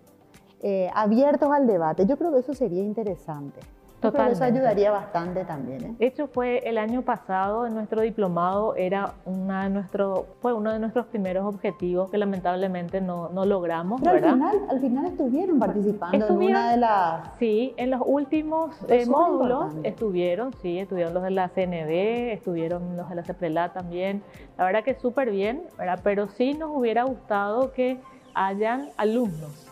eh, 0.62 0.90
abiertos 0.94 1.50
al 1.52 1.66
debate. 1.66 2.06
Yo 2.06 2.18
creo 2.18 2.32
que 2.32 2.40
eso 2.40 2.54
sería 2.54 2.84
interesante. 2.84 3.60
Totalmente. 4.00 4.36
eso 4.36 4.44
ayudaría 4.44 4.92
bastante 4.92 5.44
también. 5.44 5.84
¿eh? 5.84 5.96
De 5.98 6.06
hecho, 6.06 6.28
fue 6.28 6.60
el 6.70 6.78
año 6.78 7.02
pasado 7.02 7.66
en 7.66 7.74
nuestro 7.74 8.02
diplomado, 8.02 8.76
era 8.76 9.14
una 9.26 9.64
de 9.64 9.70
nuestro, 9.72 10.28
fue 10.40 10.54
uno 10.54 10.72
de 10.72 10.78
nuestros 10.78 11.08
primeros 11.08 11.46
objetivos 11.46 12.12
que 12.12 12.18
lamentablemente 12.20 13.02
no, 13.02 13.30
no 13.30 13.46
logramos. 13.46 14.00
Pero 14.02 14.28
Al, 14.28 14.34
final, 14.34 14.58
al 14.70 14.80
final 14.82 15.06
estuvieron 15.08 15.60
participando 15.60 16.28
en 16.28 16.34
una 16.36 16.72
de 16.72 16.78
las... 16.78 17.38
Sí, 17.40 17.74
en 17.78 17.90
los 17.90 18.02
últimos 18.06 18.76
eh, 18.88 19.08
módulos 19.08 19.74
estuvieron, 19.84 20.54
sí, 20.62 20.78
estuvieron 20.78 21.16
los 21.16 21.24
de 21.24 21.32
la 21.32 21.50
CNB, 21.50 22.34
estuvieron 22.34 22.98
los 22.98 23.10
de 23.10 23.16
la 23.16 23.24
CEPRELA 23.24 23.74
también. 23.74 24.22
La 24.60 24.66
verdad 24.66 24.84
que 24.84 24.94
súper 24.94 25.32
bien, 25.32 25.64
¿verdad? 25.78 26.00
pero 26.04 26.28
sí 26.28 26.54
nos 26.54 26.70
hubiera 26.72 27.04
gustado 27.04 27.72
que 27.72 28.00
hayan 28.36 28.90
alumnos, 28.98 29.68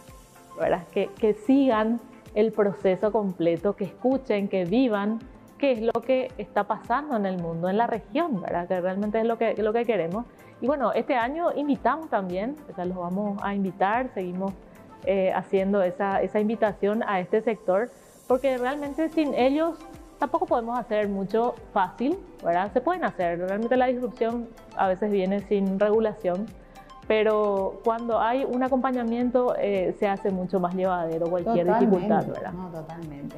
¿verdad? 0.60 0.84
Que, 0.92 1.10
que 1.20 1.34
sigan 1.34 2.00
el 2.36 2.52
proceso 2.52 3.12
completo, 3.12 3.76
que 3.76 3.86
escuchen, 3.86 4.48
que 4.48 4.66
vivan 4.66 5.20
qué 5.58 5.72
es 5.72 5.82
lo 5.82 6.02
que 6.02 6.32
está 6.38 6.66
pasando 6.66 7.16
en 7.16 7.26
el 7.26 7.38
mundo, 7.42 7.70
en 7.70 7.78
la 7.78 7.88
región, 7.88 8.42
¿verdad? 8.42 8.68
Que 8.68 8.82
realmente 8.82 9.20
es 9.20 9.26
lo 9.26 9.38
que, 9.38 9.56
lo 9.56 9.74
que 9.74 9.86
queremos. 9.86 10.26
Y 10.62 10.68
bueno, 10.68 10.92
este 10.94 11.16
año 11.16 11.52
invitamos 11.56 12.10
también, 12.10 12.56
o 12.70 12.76
sea, 12.76 12.86
los 12.86 12.98
vamos 12.98 13.40
a 13.42 13.56
invitar, 13.56 14.10
seguimos 14.14 14.54
eh, 15.06 15.32
haciendo 15.34 15.82
esa, 15.82 16.22
esa 16.22 16.40
invitación 16.40 17.04
a 17.08 17.20
este 17.20 17.42
sector, 17.42 17.90
porque 18.28 18.58
realmente 18.58 19.10
sin 19.10 19.34
ellos 19.34 19.78
tampoco 20.20 20.46
podemos 20.46 20.78
hacer 20.78 21.08
mucho 21.08 21.56
fácil, 21.74 22.18
¿verdad? 22.44 22.72
Se 22.74 22.82
pueden 22.82 23.04
hacer, 23.04 23.40
realmente 23.40 23.78
la 23.78 23.88
disrupción 23.88 24.48
a 24.76 24.88
veces 24.88 25.12
viene 25.12 25.42
sin 25.42 25.80
regulación, 25.80 26.48
pero 27.08 27.82
cuando 27.84 28.20
hay 28.20 28.46
un 28.46 28.64
acompañamiento 28.64 29.56
eh, 29.58 29.96
se 30.00 30.08
hace 30.08 30.32
mucho 30.32 30.60
más 30.60 30.74
llevadero 30.74 31.28
cualquier 31.28 31.68
dificultad, 31.68 32.26
¿verdad? 32.26 32.52
No, 32.52 32.70
totalmente. 32.70 33.36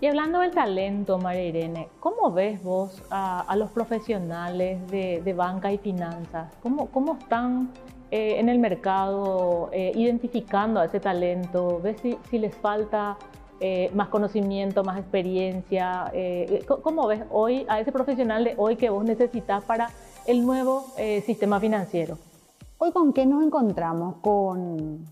Y 0.00 0.06
hablando 0.06 0.38
del 0.40 0.52
talento, 0.52 1.18
María 1.18 1.44
Irene, 1.44 1.88
¿cómo 1.98 2.30
ves 2.30 2.62
vos 2.62 3.02
a, 3.10 3.52
los 3.56 3.70
profesionales 3.70 4.78
de, 4.88 5.34
banca 5.36 5.72
y 5.72 5.78
finanzas? 5.78 6.52
¿Cómo, 6.62 6.86
cómo 6.86 7.18
están 7.18 7.70
eh, 8.12 8.36
en 8.38 8.48
el 8.48 8.60
mercado 8.60 9.70
eh, 9.72 9.90
identificando 9.96 10.78
a 10.78 10.84
ese 10.84 11.00
talento? 11.00 11.80
¿Ves 11.82 12.00
si, 12.00 12.16
si 12.30 12.38
les 12.38 12.54
falta 12.54 13.16
más 13.92 14.06
conocimiento, 14.06 14.84
más 14.84 15.00
experiencia? 15.00 16.12
¿Cómo 16.80 17.08
ves 17.08 17.24
hoy 17.32 17.66
a 17.68 17.80
ese 17.80 17.90
profesional 17.90 18.44
de 18.44 18.54
hoy 18.56 18.76
que 18.76 18.88
vos 18.88 19.02
necesitas 19.02 19.64
para 19.64 19.90
el 20.26 20.46
nuevo 20.46 20.86
sistema 21.26 21.58
financiero? 21.58 22.18
Hoy 22.80 22.92
con 22.92 23.12
qué 23.12 23.26
nos 23.26 23.42
encontramos? 23.42 24.18
Con, 24.22 25.04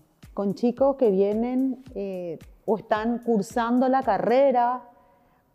chicos 0.53 0.95
que 0.95 1.11
vienen 1.11 1.83
eh, 1.95 2.39
o 2.65 2.77
están 2.77 3.19
cursando 3.19 3.89
la 3.89 4.03
carrera 4.03 4.83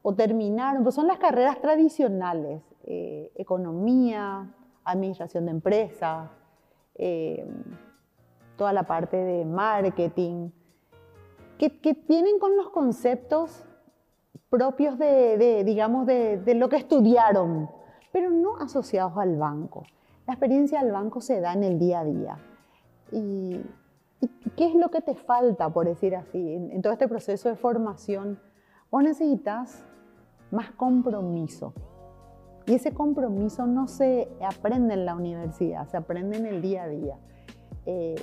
o 0.03 0.15
terminaron, 0.15 0.83
pues 0.83 0.95
son 0.95 1.07
las 1.07 1.17
carreras 1.17 1.59
tradicionales, 1.63 2.61
eh, 2.85 3.33
economía, 3.37 4.47
administración 4.85 5.47
de 5.47 5.53
empresas, 5.53 6.29
eh, 6.97 7.47
toda 8.59 8.75
la 8.75 8.83
parte 8.83 9.17
de 9.17 9.47
marketing, 9.47 10.51
que, 11.57 11.81
que, 11.81 11.95
vienen 12.07 12.39
con 12.39 12.59
los 12.59 12.69
conceptos 12.69 13.65
propios 14.51 14.99
de, 14.99 15.65
digamos, 15.65 16.05
de 16.07 16.55
lo 16.57 16.69
que 16.69 16.77
estudiaron, 16.77 17.71
pero 18.13 18.29
no 18.29 18.59
asociados 18.59 19.17
al 19.17 19.39
banco. 19.39 19.85
La 20.27 20.35
experiencia 20.35 20.81
del 20.83 20.93
banco 20.93 21.21
se 21.21 21.41
da 21.41 21.53
en 21.53 21.65
el 21.65 21.79
día 21.79 22.01
a 22.01 22.05
día. 22.05 22.39
¿Y, 23.11 23.61
qué 24.57 24.67
es 24.67 24.75
lo 24.75 24.91
que 24.91 25.01
te 25.01 25.15
falta, 25.15 25.69
por 25.71 25.87
decir 25.87 26.15
así, 26.15 26.55
en, 26.55 26.81
todo 26.81 26.93
este 26.93 27.09
proceso 27.09 27.49
de 27.49 27.57
formación? 27.57 28.39
Vos 28.91 29.03
necesitas 29.03 29.85
más 30.53 30.71
compromiso. 30.73 31.75
Y 32.67 32.75
ese 32.75 32.93
compromiso 32.93 33.67
no 33.67 33.89
se 33.89 34.29
aprende 34.41 34.95
en 34.95 35.05
la 35.05 35.17
universidad, 35.17 35.89
se 35.89 35.97
aprende 35.97 36.37
en 36.37 36.47
el 36.47 36.63
día 36.63 36.85
a 36.85 36.89
día. 36.89 37.19
Eh, 37.87 38.15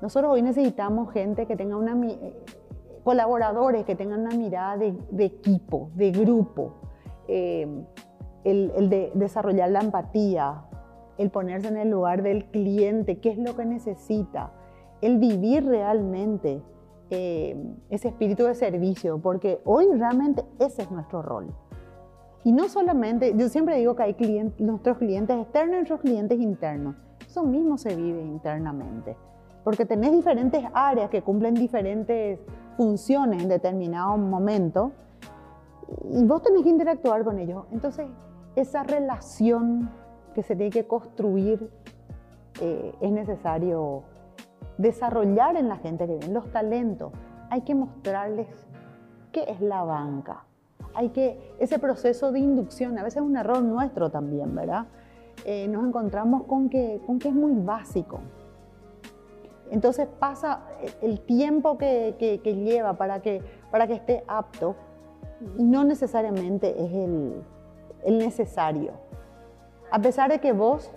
nosotros 0.00 0.32
hoy 0.32 0.42
necesitamos 0.42 1.12
gente 1.12 1.46
que 1.46 1.56
tenga 1.56 1.76
una, 1.76 1.96
eh, 2.06 2.44
colaboradores 3.02 3.84
que 3.84 3.96
tengan 3.96 4.20
una 4.20 4.36
mirada 4.36 4.76
de, 4.76 4.94
equipo, 5.18 5.90
de 5.94 6.12
grupo, 6.12 6.74
eh, 7.26 7.66
el, 8.44 8.72
el, 8.76 8.88
de 8.88 9.10
desarrollar 9.14 9.70
la 9.70 9.80
empatía, 9.80 10.65
el 11.18 11.30
ponerse 11.30 11.68
en 11.68 11.76
el 11.76 11.90
lugar 11.90 12.22
del 12.22 12.46
cliente, 12.46 13.18
qué 13.18 13.30
es 13.30 13.38
lo 13.38 13.56
que 13.56 13.64
necesita, 13.64 14.52
el 15.00 15.18
vivir 15.18 15.64
realmente 15.64 16.62
eh, 17.10 17.56
ese 17.90 18.08
espíritu 18.08 18.44
de 18.44 18.54
servicio, 18.54 19.18
porque 19.18 19.60
hoy 19.64 19.86
realmente 19.92 20.44
ese 20.58 20.82
es 20.82 20.90
nuestro 20.90 21.22
rol. 21.22 21.54
Y 22.44 22.52
no 22.52 22.68
solamente, 22.68 23.34
yo 23.36 23.48
siempre 23.48 23.76
digo 23.76 23.96
que 23.96 24.04
hay 24.04 24.14
clientes, 24.14 24.60
nuestros 24.60 24.98
clientes 24.98 25.36
externos 25.36 25.72
y 25.72 25.76
nuestros 25.76 26.00
clientes 26.00 26.38
internos. 26.38 26.96
Eso 27.26 27.42
mismo 27.42 27.76
se 27.76 27.94
vive 27.96 28.22
internamente, 28.22 29.16
porque 29.64 29.84
tenés 29.84 30.12
diferentes 30.12 30.64
áreas 30.72 31.10
que 31.10 31.22
cumplen 31.22 31.54
diferentes 31.54 32.38
funciones 32.76 33.42
en 33.42 33.48
determinado 33.48 34.16
momento 34.16 34.92
y 36.10 36.24
vos 36.24 36.42
tenés 36.42 36.62
que 36.62 36.70
interactuar 36.70 37.24
con 37.24 37.38
ellos. 37.38 37.64
Entonces, 37.70 38.06
esa 38.54 38.82
relación 38.82 39.90
que 40.36 40.42
se 40.42 40.54
tiene 40.54 40.70
que 40.70 40.86
construir, 40.86 41.70
eh, 42.60 42.94
es 43.00 43.10
necesario 43.10 44.02
desarrollar 44.76 45.56
en 45.56 45.66
la 45.66 45.78
gente 45.78 46.06
que 46.06 46.18
viene 46.18 46.34
los 46.34 46.52
talentos. 46.52 47.10
Hay 47.48 47.62
que 47.62 47.74
mostrarles 47.74 48.46
qué 49.32 49.44
es 49.48 49.62
la 49.62 49.82
banca. 49.82 50.44
Hay 50.94 51.08
que, 51.08 51.54
ese 51.58 51.78
proceso 51.78 52.32
de 52.32 52.40
inducción, 52.40 52.98
a 52.98 53.02
veces 53.02 53.22
es 53.22 53.22
un 53.22 53.38
error 53.38 53.62
nuestro 53.62 54.10
también, 54.10 54.54
¿verdad? 54.54 54.88
Eh, 55.46 55.68
nos 55.68 55.86
encontramos 55.86 56.42
con 56.42 56.68
que, 56.68 57.00
con 57.06 57.18
que 57.18 57.28
es 57.28 57.34
muy 57.34 57.54
básico. 57.54 58.20
Entonces 59.70 60.06
pasa 60.06 60.64
el 61.00 61.20
tiempo 61.20 61.78
que, 61.78 62.14
que, 62.18 62.54
lleva 62.54 62.98
para 62.98 63.22
que, 63.22 63.42
para 63.70 63.86
que 63.86 63.94
esté 63.94 64.22
apto 64.28 64.76
no 65.58 65.82
necesariamente 65.84 66.70
es 66.84 66.92
el, 66.92 67.42
el 68.04 68.18
necesario. 68.18 69.06
A 69.90 70.00
pesar 70.00 70.30
de 70.30 70.40
que 70.40 70.52
vos, 70.52 70.90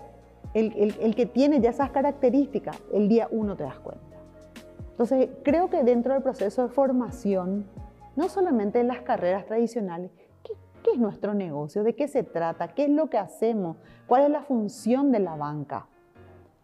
el, 0.53 1.15
que 1.15 1.25
tiene 1.25 1.61
ya 1.61 1.69
esas 1.69 1.91
características, 1.91 2.81
el 2.91 3.07
día 3.07 3.27
uno 3.31 3.55
te 3.55 3.63
das 3.63 3.79
cuenta. 3.79 4.03
Entonces, 4.91 5.29
creo 5.43 5.69
que 5.69 5.83
dentro 5.83 6.13
del 6.13 6.23
proceso 6.23 6.63
de 6.63 6.69
formación, 6.69 7.65
no 8.15 8.27
solamente 8.27 8.79
en 8.79 8.87
las 8.87 9.01
carreras 9.01 9.45
tradicionales, 9.45 10.11
¿qué, 10.43 10.53
¿qué, 10.83 10.91
es 10.91 10.97
nuestro 10.97 11.33
negocio? 11.33 11.83
¿De 11.83 11.95
qué 11.95 12.07
se 12.07 12.23
trata? 12.23 12.69
¿Qué 12.69 12.85
es 12.85 12.89
lo 12.89 13.09
que 13.09 13.17
hacemos? 13.17 13.77
¿Cuál 14.07 14.23
es 14.23 14.29
la 14.29 14.41
función 14.41 15.11
de 15.11 15.19
la 15.19 15.35
banca? 15.35 15.87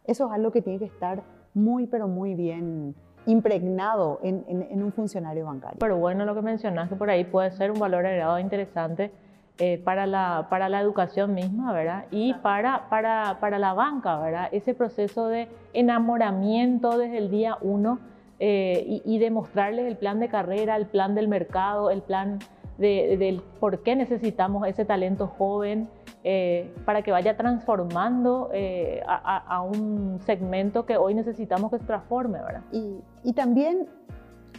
Eso 0.03 0.27
es 0.27 0.33
algo 0.33 0.51
que 0.51 0.61
tiene 0.61 0.79
que 0.79 0.85
estar 0.85 1.23
muy, 1.53 1.87
pero 1.87 2.07
muy 2.07 2.35
bien 2.35 2.95
impregnado 3.27 4.19
en, 4.21 4.43
en 4.47 4.83
un 4.83 4.91
funcionario 4.91 5.45
bancario. 5.45 5.77
Pero 5.79 5.97
bueno, 5.97 6.25
lo 6.25 6.35
que 6.35 6.41
mencionaste 6.41 6.95
por 6.95 7.09
ahí 7.09 7.23
puede 7.23 7.51
ser 7.51 7.71
un 7.71 7.79
valor 7.79 8.05
agregado 8.05 8.37
interesante 8.37 9.11
eh, 9.57 9.81
para, 9.83 10.05
la, 10.05 10.47
para 10.49 10.67
la 10.67 10.81
educación 10.81 11.33
misma, 11.33 11.71
¿verdad? 11.71 12.05
Y 12.11 12.33
para, 12.33 12.89
para, 12.89 13.37
para 13.39 13.57
la 13.57 13.73
banca, 13.73 14.19
¿verdad? 14.19 14.49
Ese 14.51 14.73
proceso 14.73 15.27
de 15.27 15.47
enamoramiento 15.73 16.97
desde 16.97 17.17
el 17.19 17.31
día 17.31 17.57
uno 17.61 17.99
eh, 18.39 19.01
y, 19.05 19.17
demostrarles 19.17 19.85
el 19.85 19.95
plan 19.95 20.19
de 20.19 20.27
carrera, 20.27 20.75
el 20.75 20.87
plan 20.87 21.15
del 21.15 21.29
mercado, 21.29 21.89
el 21.89 22.01
plan 22.01 22.39
de, 22.77 23.15
del 23.17 23.41
por 23.61 23.81
qué 23.81 23.95
necesitamos 23.95 24.67
ese 24.67 24.83
talento 24.83 25.27
joven 25.27 25.87
eh, 26.25 26.73
para 26.83 27.01
que 27.01 27.11
vaya 27.11 27.37
transformando 27.37 28.49
eh, 28.51 29.01
a, 29.07 29.61
un 29.61 30.19
segmento 30.25 30.85
que 30.85 30.97
hoy 30.97 31.13
necesitamos 31.13 31.71
que 31.71 31.79
se 31.79 31.85
transforme, 31.85 32.39
¿verdad? 32.39 32.63
Y, 32.73 32.97
y 33.23 33.33
también 33.33 33.87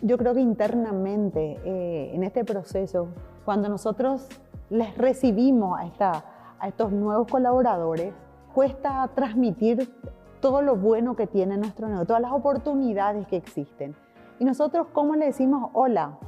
yo 0.03 0.19
creo 0.19 0.35
que 0.35 0.41
internamente 0.41 1.59
eh, 1.65 2.11
en 2.15 2.23
este 2.23 2.45
proceso, 2.45 3.09
cuando 3.45 3.69
nosotros 3.69 4.29
les 4.71 4.97
recibimos 4.97 5.79
a, 5.79 5.87
esta, 5.87 6.25
a 6.59 6.69
estos 6.69 6.93
nuevos 6.93 7.29
colaboradores, 7.29 8.13
cuesta 8.55 9.09
transmitir 9.15 9.93
todo 10.41 10.63
lo 10.63 10.77
bueno 10.77 11.17
que 11.17 11.27
tiene 11.27 11.57
nuestro 11.57 11.89
negocio, 11.89 12.07
todas 12.07 12.23
las 12.23 12.33
oportunidades 12.33 13.27
que 13.27 13.37
existen. 13.37 13.95
Y 14.39 14.45
nosotros, 14.45 14.89
¿cómo 14.93 15.17
le 15.17 15.27
decimos 15.27 15.71
hola? 15.73 16.19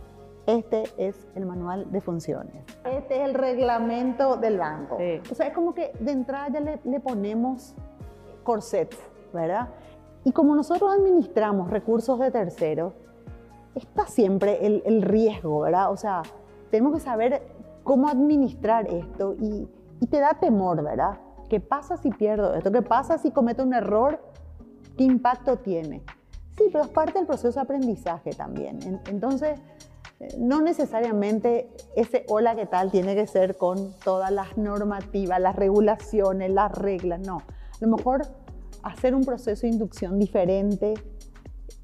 este 0.49 0.85
es 0.97 1.29
el 1.35 1.45
manual 1.45 1.93
de 1.93 2.01
funciones, 2.01 2.65
este 2.85 3.17
es 3.17 3.29
el 3.29 3.35
reglamento 3.35 4.39
del 4.39 4.59
banco. 4.59 4.97
O 5.31 5.35
sea, 5.35 5.49
es 5.49 5.53
como 5.53 5.75
que 5.75 5.93
de 6.01 6.11
entrada 6.11 6.49
ya 6.49 6.61
le, 6.61 7.01
ponemos 7.01 7.75
corset, 8.45 8.95
¿verdad? 9.35 9.69
Y 10.25 10.33
como 10.33 10.57
nosotros 10.57 10.91
administramos 10.91 11.71
recursos 11.71 12.19
de 12.19 12.31
terceros, 12.31 12.95
está 13.75 14.07
siempre 14.07 14.65
el, 14.67 14.83
el, 14.87 15.03
riesgo, 15.03 15.61
¿verdad? 15.61 15.93
O 15.93 15.99
sea, 15.99 16.23
tenemos 16.71 16.95
que 16.95 17.01
saber 17.01 17.43
cómo 17.89 18.07
administrar 18.07 18.87
esto 18.87 19.35
y, 19.41 19.67
y, 19.99 20.07
te 20.09 20.21
da 20.21 20.35
temor, 20.39 20.85
¿verdad? 20.85 21.19
¿Qué 21.49 21.59
pasa 21.59 21.97
si 21.97 22.11
pierdo 22.11 22.55
esto? 22.55 22.71
¿Qué 22.71 22.83
pasa 22.83 23.17
si 23.17 23.31
cometo 23.31 23.63
un 23.63 23.73
error? 23.73 24.23
¿Qué 24.99 25.05
impacto 25.05 25.57
tiene? 25.57 26.03
Sí, 26.59 26.65
pero 26.71 26.85
es 26.85 26.91
parte 26.91 27.15
del 27.15 27.27
proceso 27.27 27.55
de 27.59 27.61
aprendizaje 27.63 28.29
también. 28.35 29.01
Entonces, 29.07 29.59
no 30.37 30.61
necesariamente 30.61 31.71
ese 31.97 32.27
hola, 32.29 32.55
¿qué 32.55 32.67
tal? 32.67 32.91
tiene 32.91 33.15
que 33.15 33.27
ser 33.27 33.57
con 33.57 33.95
todas 34.05 34.31
las 34.33 34.59
normativas, 34.59 35.41
las 35.41 35.57
regulaciones, 35.57 36.51
las 36.51 36.71
reglas, 36.73 37.21
no. 37.21 37.39
A 37.39 37.79
lo 37.81 37.97
mejor 37.97 38.21
hacer 38.83 39.15
un 39.15 39.25
proceso 39.25 39.63
de 39.63 39.73
inducción 39.73 40.19
diferente 40.19 40.93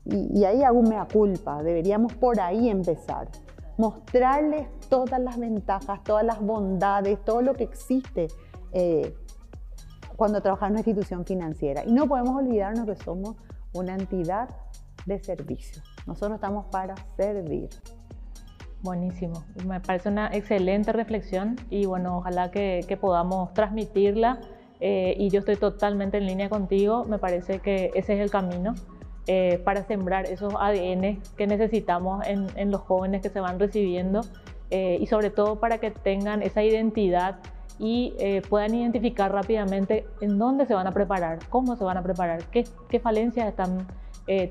y, 0.05 0.45
ahí 0.45 0.63
hago 0.63 0.83
mea 0.83 1.09
culpa, 1.11 1.63
deberíamos 1.63 2.13
por 2.13 2.41
ahí 2.41 2.69
empezar. 2.69 3.29
Mostrarles 3.77 4.69
todas 4.89 5.21
las 5.21 5.39
ventajas, 5.39 6.03
todas 6.05 6.25
las 6.25 6.41
bondades, 6.41 7.25
todo 7.25 7.43
lo 7.43 7.55
que 7.55 7.65
existe 7.65 8.29
eh, 8.73 9.15
cuando 10.17 10.41
trabajas 10.41 10.69
en 10.69 10.73
una 10.73 10.81
institución 10.81 11.25
financiera. 11.25 11.85
Y 11.85 11.93
no 11.93 12.07
podemos 12.07 12.37
olvidarnos 12.37 12.87
que 12.87 12.97
somos 12.97 13.37
una 13.73 13.95
entidad 13.95 14.49
de 15.07 15.19
servicio. 15.19 15.83
Nosotros 16.07 16.37
estamos 16.37 16.67
para 16.67 16.95
servir. 17.17 17.69
Buenísimo, 18.83 19.45
me 19.67 19.81
parece 19.81 20.11
una 20.11 20.29
excelente 20.29 20.93
reflexión 20.93 21.57
y 21.71 21.87
bueno, 21.87 22.19
ojalá 22.19 22.51
que, 22.51 22.99
podamos 23.01 23.55
transmitirla 23.55 24.41
eh, 24.79 25.15
y 25.19 25.31
yo 25.31 25.39
estoy 25.39 25.57
totalmente 25.57 26.19
en 26.19 26.27
línea 26.27 26.51
contigo, 26.51 27.07
me 27.07 27.19
parece 27.19 27.61
que 27.61 27.91
ese 27.95 28.13
es 28.13 28.21
el 28.21 28.31
camino 28.31 28.75
eh, 29.27 29.61
para 29.65 29.85
sembrar 29.85 30.27
esos 30.27 30.55
ADN 30.55 31.21
que 31.37 31.47
necesitamos 31.47 32.25
en, 32.27 32.71
los 32.71 32.81
jóvenes 32.83 33.23
que 33.23 33.31
se 33.31 33.41
van 33.41 33.59
recibiendo 33.59 34.23
eh, 34.71 34.99
y 35.01 35.07
sobre 35.07 35.31
todo 35.31 35.57
para 35.61 35.79
que 35.79 35.91
tengan 35.91 36.43
esa 36.43 36.63
identidad 36.63 37.37
y 37.79 38.15
puedan 38.49 38.73
identificar 38.73 39.33
rápidamente 39.33 40.07
en 40.21 40.39
dónde 40.39 40.65
se 40.65 40.75
van 40.75 40.87
a 40.87 40.93
preparar, 40.93 41.41
cómo 41.51 41.75
se 41.75 41.83
van 41.83 41.97
a 41.97 42.05
preparar, 42.05 42.45
qué, 42.53 42.65
qué 42.89 43.01
falencias 43.01 43.49
están 43.49 43.89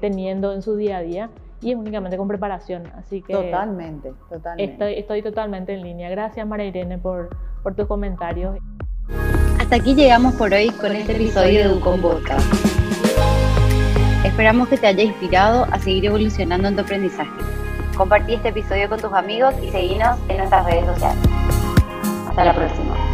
teniendo 0.01 0.51
en 0.51 0.61
su 0.61 0.75
día 0.75 0.97
a 0.97 1.01
día 1.01 1.29
y 1.63 1.71
es 1.71 1.77
únicamente 1.77 2.17
con 2.17 2.27
preparación. 2.27 2.83
Así 2.97 3.21
que 3.21 3.33
totalmente, 3.33 4.13
totalmente. 4.29 4.99
Estoy, 4.99 5.21
totalmente 5.21 5.73
en 5.73 5.81
línea. 5.81 6.09
Gracias 6.09 6.45
María 6.45 6.67
Irene 6.67 6.97
por, 6.97 7.29
por 7.63 7.73
tus 7.73 7.87
comentarios. 7.87 8.57
Hasta 9.59 9.77
aquí 9.77 9.95
llegamos 9.95 10.35
por 10.35 10.53
hoy 10.53 10.69
con 10.71 10.91
este 10.91 11.13
episodio 11.13 11.69
de 11.69 11.75
Ucon 11.75 12.01
Podcast. 12.01 12.82
Esperamos 14.23 14.69
que 14.69 14.77
te 14.77 14.87
haya 14.87 15.03
inspirado 15.03 15.67
a 15.69 15.79
seguir 15.79 16.05
evolucionando 16.05 16.69
en 16.69 16.75
tu 16.75 16.81
aprendizaje. 16.81 17.29
Compartí 17.97 18.35
este 18.35 18.49
episodio 18.49 18.87
con 18.87 18.99
tus 18.99 19.11
amigos 19.13 19.53
y 19.61 19.69
seguinos 19.69 20.17
en 20.29 20.37
nuestras 20.37 20.65
redes 20.65 20.85
sociales. 20.85 21.23
Hasta 22.29 22.45
la 22.45 22.53
próxima. 22.53 23.12